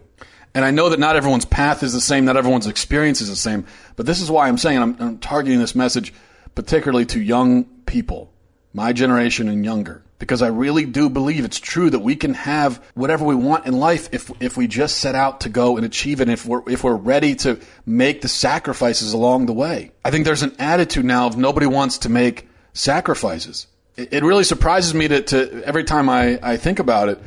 And 0.53 0.65
I 0.65 0.71
know 0.71 0.89
that 0.89 0.99
not 0.99 1.15
everyone's 1.15 1.45
path 1.45 1.83
is 1.83 1.93
the 1.93 2.01
same, 2.01 2.25
not 2.25 2.37
everyone's 2.37 2.67
experience 2.67 3.21
is 3.21 3.29
the 3.29 3.35
same, 3.35 3.65
but 3.95 4.05
this 4.05 4.21
is 4.21 4.29
why 4.29 4.47
I'm 4.47 4.57
saying 4.57 4.77
I'm, 4.77 4.95
I'm 4.99 5.17
targeting 5.17 5.59
this 5.59 5.75
message 5.75 6.13
particularly 6.55 7.05
to 7.07 7.21
young 7.21 7.63
people, 7.85 8.31
my 8.73 8.91
generation 8.93 9.47
and 9.47 9.63
younger, 9.63 10.03
because 10.21 10.43
I 10.43 10.49
really 10.49 10.85
do 10.85 11.09
believe 11.09 11.43
it's 11.43 11.59
true 11.59 11.89
that 11.89 11.99
we 11.99 12.15
can 12.15 12.35
have 12.35 12.81
whatever 12.93 13.25
we 13.25 13.33
want 13.33 13.65
in 13.65 13.73
life 13.73 14.07
if 14.13 14.31
if 14.39 14.55
we 14.55 14.67
just 14.67 14.99
set 14.99 15.15
out 15.15 15.41
to 15.41 15.49
go 15.49 15.77
and 15.77 15.85
achieve 15.85 16.21
it. 16.21 16.29
If 16.29 16.45
we're 16.45 16.61
if 16.69 16.83
we're 16.83 16.95
ready 16.95 17.35
to 17.37 17.59
make 17.87 18.21
the 18.21 18.27
sacrifices 18.27 19.13
along 19.13 19.47
the 19.47 19.53
way, 19.53 19.91
I 20.05 20.11
think 20.11 20.25
there's 20.25 20.43
an 20.43 20.55
attitude 20.59 21.05
now 21.05 21.25
of 21.25 21.37
nobody 21.37 21.65
wants 21.65 21.97
to 21.99 22.09
make 22.09 22.47
sacrifices. 22.73 23.65
It, 23.97 24.13
it 24.13 24.23
really 24.23 24.43
surprises 24.43 24.93
me 24.93 25.07
to, 25.07 25.21
to 25.23 25.63
every 25.65 25.83
time 25.83 26.07
I, 26.07 26.39
I 26.43 26.57
think 26.57 26.77
about 26.77 27.09
it, 27.09 27.19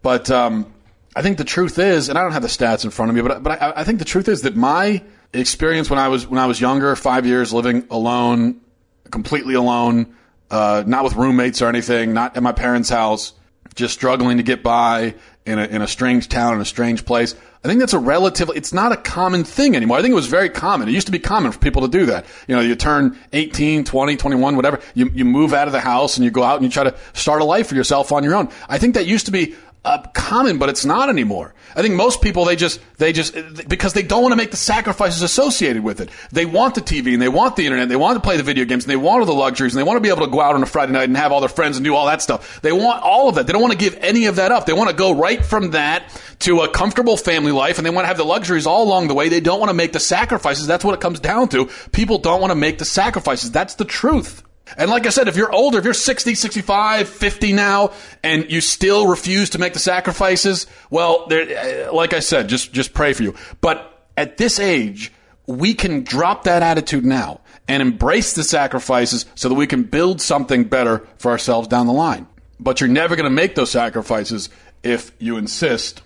but 0.00 0.30
um, 0.30 0.72
I 1.14 1.20
think 1.20 1.36
the 1.36 1.44
truth 1.44 1.78
is, 1.78 2.08
and 2.08 2.18
I 2.18 2.22
don't 2.22 2.32
have 2.32 2.42
the 2.42 2.48
stats 2.48 2.82
in 2.82 2.90
front 2.90 3.10
of 3.10 3.14
me, 3.14 3.20
but 3.20 3.42
but 3.42 3.60
I, 3.60 3.72
I 3.76 3.84
think 3.84 3.98
the 3.98 4.06
truth 4.06 4.26
is 4.26 4.42
that 4.42 4.56
my 4.56 5.02
experience 5.34 5.90
when 5.90 5.98
I 5.98 6.08
was 6.08 6.26
when 6.26 6.38
I 6.38 6.46
was 6.46 6.58
younger, 6.62 6.96
five 6.96 7.26
years 7.26 7.52
living 7.52 7.86
alone, 7.90 8.62
completely 9.10 9.52
alone, 9.52 10.16
uh, 10.50 10.84
not 10.86 11.04
with 11.04 11.14
roommates 11.14 11.62
or 11.62 11.68
anything, 11.68 12.12
not 12.12 12.36
at 12.36 12.42
my 12.42 12.52
parents' 12.52 12.88
house, 12.88 13.32
just 13.74 13.94
struggling 13.94 14.38
to 14.38 14.42
get 14.42 14.62
by 14.62 15.14
in 15.46 15.58
a, 15.58 15.64
in 15.64 15.82
a 15.82 15.88
strange 15.88 16.28
town, 16.28 16.54
in 16.54 16.60
a 16.60 16.64
strange 16.64 17.04
place. 17.04 17.34
I 17.64 17.68
think 17.68 17.80
that's 17.80 17.92
a 17.92 17.98
relatively, 17.98 18.56
it's 18.56 18.72
not 18.72 18.92
a 18.92 18.96
common 18.96 19.44
thing 19.44 19.74
anymore. 19.74 19.98
I 19.98 20.02
think 20.02 20.12
it 20.12 20.16
was 20.16 20.26
very 20.26 20.48
common. 20.48 20.88
It 20.88 20.92
used 20.92 21.06
to 21.08 21.12
be 21.12 21.18
common 21.18 21.50
for 21.50 21.58
people 21.58 21.82
to 21.82 21.88
do 21.88 22.06
that. 22.06 22.24
You 22.46 22.54
know, 22.54 22.60
you 22.60 22.76
turn 22.76 23.18
18, 23.32 23.84
20, 23.84 24.16
21, 24.16 24.56
whatever, 24.56 24.80
you, 24.94 25.10
you 25.12 25.24
move 25.24 25.52
out 25.52 25.66
of 25.66 25.72
the 25.72 25.80
house 25.80 26.16
and 26.16 26.24
you 26.24 26.30
go 26.30 26.44
out 26.44 26.56
and 26.56 26.64
you 26.64 26.70
try 26.70 26.84
to 26.84 26.96
start 27.14 27.40
a 27.40 27.44
life 27.44 27.68
for 27.68 27.74
yourself 27.74 28.12
on 28.12 28.22
your 28.22 28.34
own. 28.36 28.48
I 28.68 28.78
think 28.78 28.94
that 28.94 29.06
used 29.06 29.26
to 29.26 29.32
be 29.32 29.56
uh, 29.84 30.02
common, 30.12 30.58
but 30.58 30.68
it's 30.68 30.84
not 30.84 31.08
anymore. 31.08 31.54
I 31.76 31.82
think 31.82 31.94
most 31.94 32.20
people 32.20 32.44
they 32.44 32.56
just 32.56 32.80
they 32.96 33.12
just 33.12 33.34
because 33.68 33.92
they 33.92 34.02
don't 34.02 34.22
want 34.22 34.32
to 34.32 34.36
make 34.36 34.50
the 34.50 34.56
sacrifices 34.56 35.22
associated 35.22 35.84
with 35.84 36.00
it. 36.00 36.10
They 36.32 36.46
want 36.46 36.74
the 36.74 36.80
TV 36.80 37.12
and 37.12 37.22
they 37.22 37.28
want 37.28 37.56
the 37.56 37.64
internet, 37.64 37.88
they 37.88 37.96
want 37.96 38.16
to 38.16 38.20
play 38.20 38.36
the 38.36 38.42
video 38.42 38.64
games, 38.64 38.84
and 38.84 38.90
they 38.90 38.96
want 38.96 39.20
all 39.20 39.26
the 39.26 39.32
luxuries, 39.32 39.74
and 39.74 39.78
they 39.78 39.84
want 39.84 39.96
to 39.96 40.00
be 40.00 40.08
able 40.08 40.26
to 40.26 40.32
go 40.32 40.40
out 40.40 40.54
on 40.54 40.62
a 40.62 40.66
Friday 40.66 40.92
night 40.92 41.08
and 41.08 41.16
have 41.16 41.30
all 41.30 41.40
their 41.40 41.48
friends 41.48 41.76
and 41.76 41.84
do 41.84 41.94
all 41.94 42.06
that 42.06 42.22
stuff. 42.22 42.60
They 42.60 42.72
want 42.72 43.02
all 43.02 43.28
of 43.28 43.36
that. 43.36 43.46
They 43.46 43.52
don't 43.52 43.62
want 43.62 43.72
to 43.72 43.78
give 43.78 43.96
any 44.00 44.26
of 44.26 44.36
that 44.36 44.50
up. 44.50 44.66
They 44.66 44.72
want 44.72 44.90
to 44.90 44.96
go 44.96 45.12
right 45.12 45.44
from 45.44 45.70
that 45.70 46.10
to 46.40 46.62
a 46.62 46.70
comfortable 46.70 47.16
family 47.16 47.52
life, 47.52 47.78
and 47.78 47.86
they 47.86 47.90
want 47.90 48.04
to 48.04 48.08
have 48.08 48.16
the 48.16 48.24
luxuries 48.24 48.66
all 48.66 48.84
along 48.84 49.08
the 49.08 49.14
way. 49.14 49.28
They 49.28 49.40
don't 49.40 49.60
want 49.60 49.70
to 49.70 49.74
make 49.74 49.92
the 49.92 50.00
sacrifices. 50.00 50.66
That's 50.66 50.84
what 50.84 50.94
it 50.94 51.00
comes 51.00 51.20
down 51.20 51.48
to. 51.50 51.66
People 51.92 52.18
don't 52.18 52.40
want 52.40 52.50
to 52.50 52.56
make 52.56 52.78
the 52.78 52.84
sacrifices. 52.84 53.52
That's 53.52 53.74
the 53.76 53.84
truth. 53.84 54.42
And 54.76 54.90
like 54.90 55.06
I 55.06 55.10
said, 55.10 55.28
if 55.28 55.36
you're 55.36 55.52
older, 55.52 55.78
if 55.78 55.84
you're 55.84 55.94
60, 55.94 56.34
65, 56.34 57.08
50 57.08 57.52
now, 57.52 57.92
and 58.22 58.50
you 58.50 58.60
still 58.60 59.08
refuse 59.08 59.50
to 59.50 59.58
make 59.58 59.72
the 59.72 59.78
sacrifices, 59.78 60.66
well, 60.90 61.26
uh, 61.30 61.92
like 61.92 62.12
I 62.12 62.20
said, 62.20 62.48
just, 62.48 62.72
just 62.72 62.92
pray 62.92 63.12
for 63.12 63.22
you. 63.22 63.34
But 63.60 64.08
at 64.16 64.36
this 64.36 64.58
age, 64.58 65.12
we 65.46 65.74
can 65.74 66.04
drop 66.04 66.44
that 66.44 66.62
attitude 66.62 67.04
now 67.04 67.40
and 67.68 67.82
embrace 67.82 68.34
the 68.34 68.44
sacrifices 68.44 69.26
so 69.34 69.48
that 69.48 69.54
we 69.54 69.66
can 69.66 69.84
build 69.84 70.20
something 70.20 70.64
better 70.64 71.06
for 71.18 71.30
ourselves 71.30 71.68
down 71.68 71.86
the 71.86 71.92
line. 71.92 72.26
But 72.60 72.80
you're 72.80 72.88
never 72.88 73.16
going 73.16 73.24
to 73.24 73.30
make 73.30 73.54
those 73.54 73.70
sacrifices 73.70 74.50
if 74.82 75.12
you 75.18 75.36
insist 75.36 76.02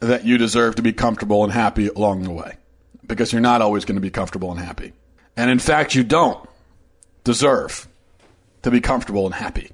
that 0.00 0.24
you 0.24 0.38
deserve 0.38 0.76
to 0.76 0.82
be 0.82 0.92
comfortable 0.92 1.44
and 1.44 1.52
happy 1.52 1.88
along 1.88 2.22
the 2.22 2.30
way. 2.30 2.56
Because 3.06 3.32
you're 3.32 3.40
not 3.40 3.60
always 3.60 3.84
going 3.84 3.96
to 3.96 4.00
be 4.00 4.10
comfortable 4.10 4.50
and 4.50 4.60
happy. 4.60 4.92
And 5.36 5.50
in 5.50 5.58
fact, 5.58 5.94
you 5.94 6.04
don't 6.04 6.48
deserve 7.24 7.88
to 8.62 8.70
be 8.70 8.80
comfortable 8.80 9.26
and 9.26 9.34
happy. 9.34 9.70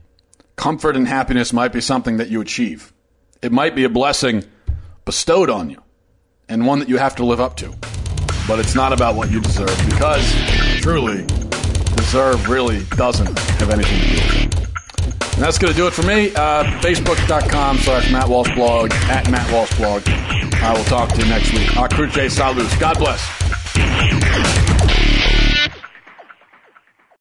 Comfort 0.57 0.97
and 0.97 1.07
happiness 1.07 1.53
might 1.53 1.73
be 1.73 1.81
something 1.81 2.17
that 2.17 2.29
you 2.29 2.41
achieve. 2.41 2.93
It 3.43 3.53
might 3.53 3.75
be 3.75 3.85
a 3.85 3.89
blessing 3.89 4.45
bestowed 5.05 5.51
on 5.51 5.71
you 5.71 5.83
and 6.49 6.67
one 6.67 6.79
that 6.79 6.89
you 6.89 6.97
have 6.97 7.17
to 7.17 7.25
live 7.25 7.41
up 7.41 7.57
to. 7.57 7.75
But 8.49 8.59
it's 8.59 8.75
not 8.75 8.93
about 8.93 9.17
what 9.17 9.31
you 9.31 9.41
deserve 9.41 9.77
because 9.87 10.33
truly, 10.81 11.27
deserve 11.97 12.49
really 12.49 12.85
doesn't 12.97 13.39
have 13.39 13.71
anything 13.71 14.01
to 14.01 14.07
do 14.09 14.15
with 14.15 14.55
it. 14.55 14.67
And 15.35 15.45
that's 15.45 15.59
going 15.59 15.73
to 15.73 15.77
do 15.77 15.87
it 15.87 15.93
for 15.93 16.03
me. 16.03 16.35
Uh, 16.35 16.65
Facebook.com 16.81 17.77
slash 17.79 18.11
Matt 18.11 18.29
Walsh 18.29 18.55
blog, 18.55 18.91
at 18.93 19.31
Matt 19.31 19.53
Walsh 19.53 19.77
blog. 19.77 20.03
I 20.09 20.73
will 20.75 20.85
talk 20.85 21.11
to 21.11 21.19
you 21.21 21.29
next 21.29 21.53
week. 21.53 21.69
Akruche 21.71 22.31
Salus. 22.31 22.75
God 22.79 22.99
bless. 22.99 23.23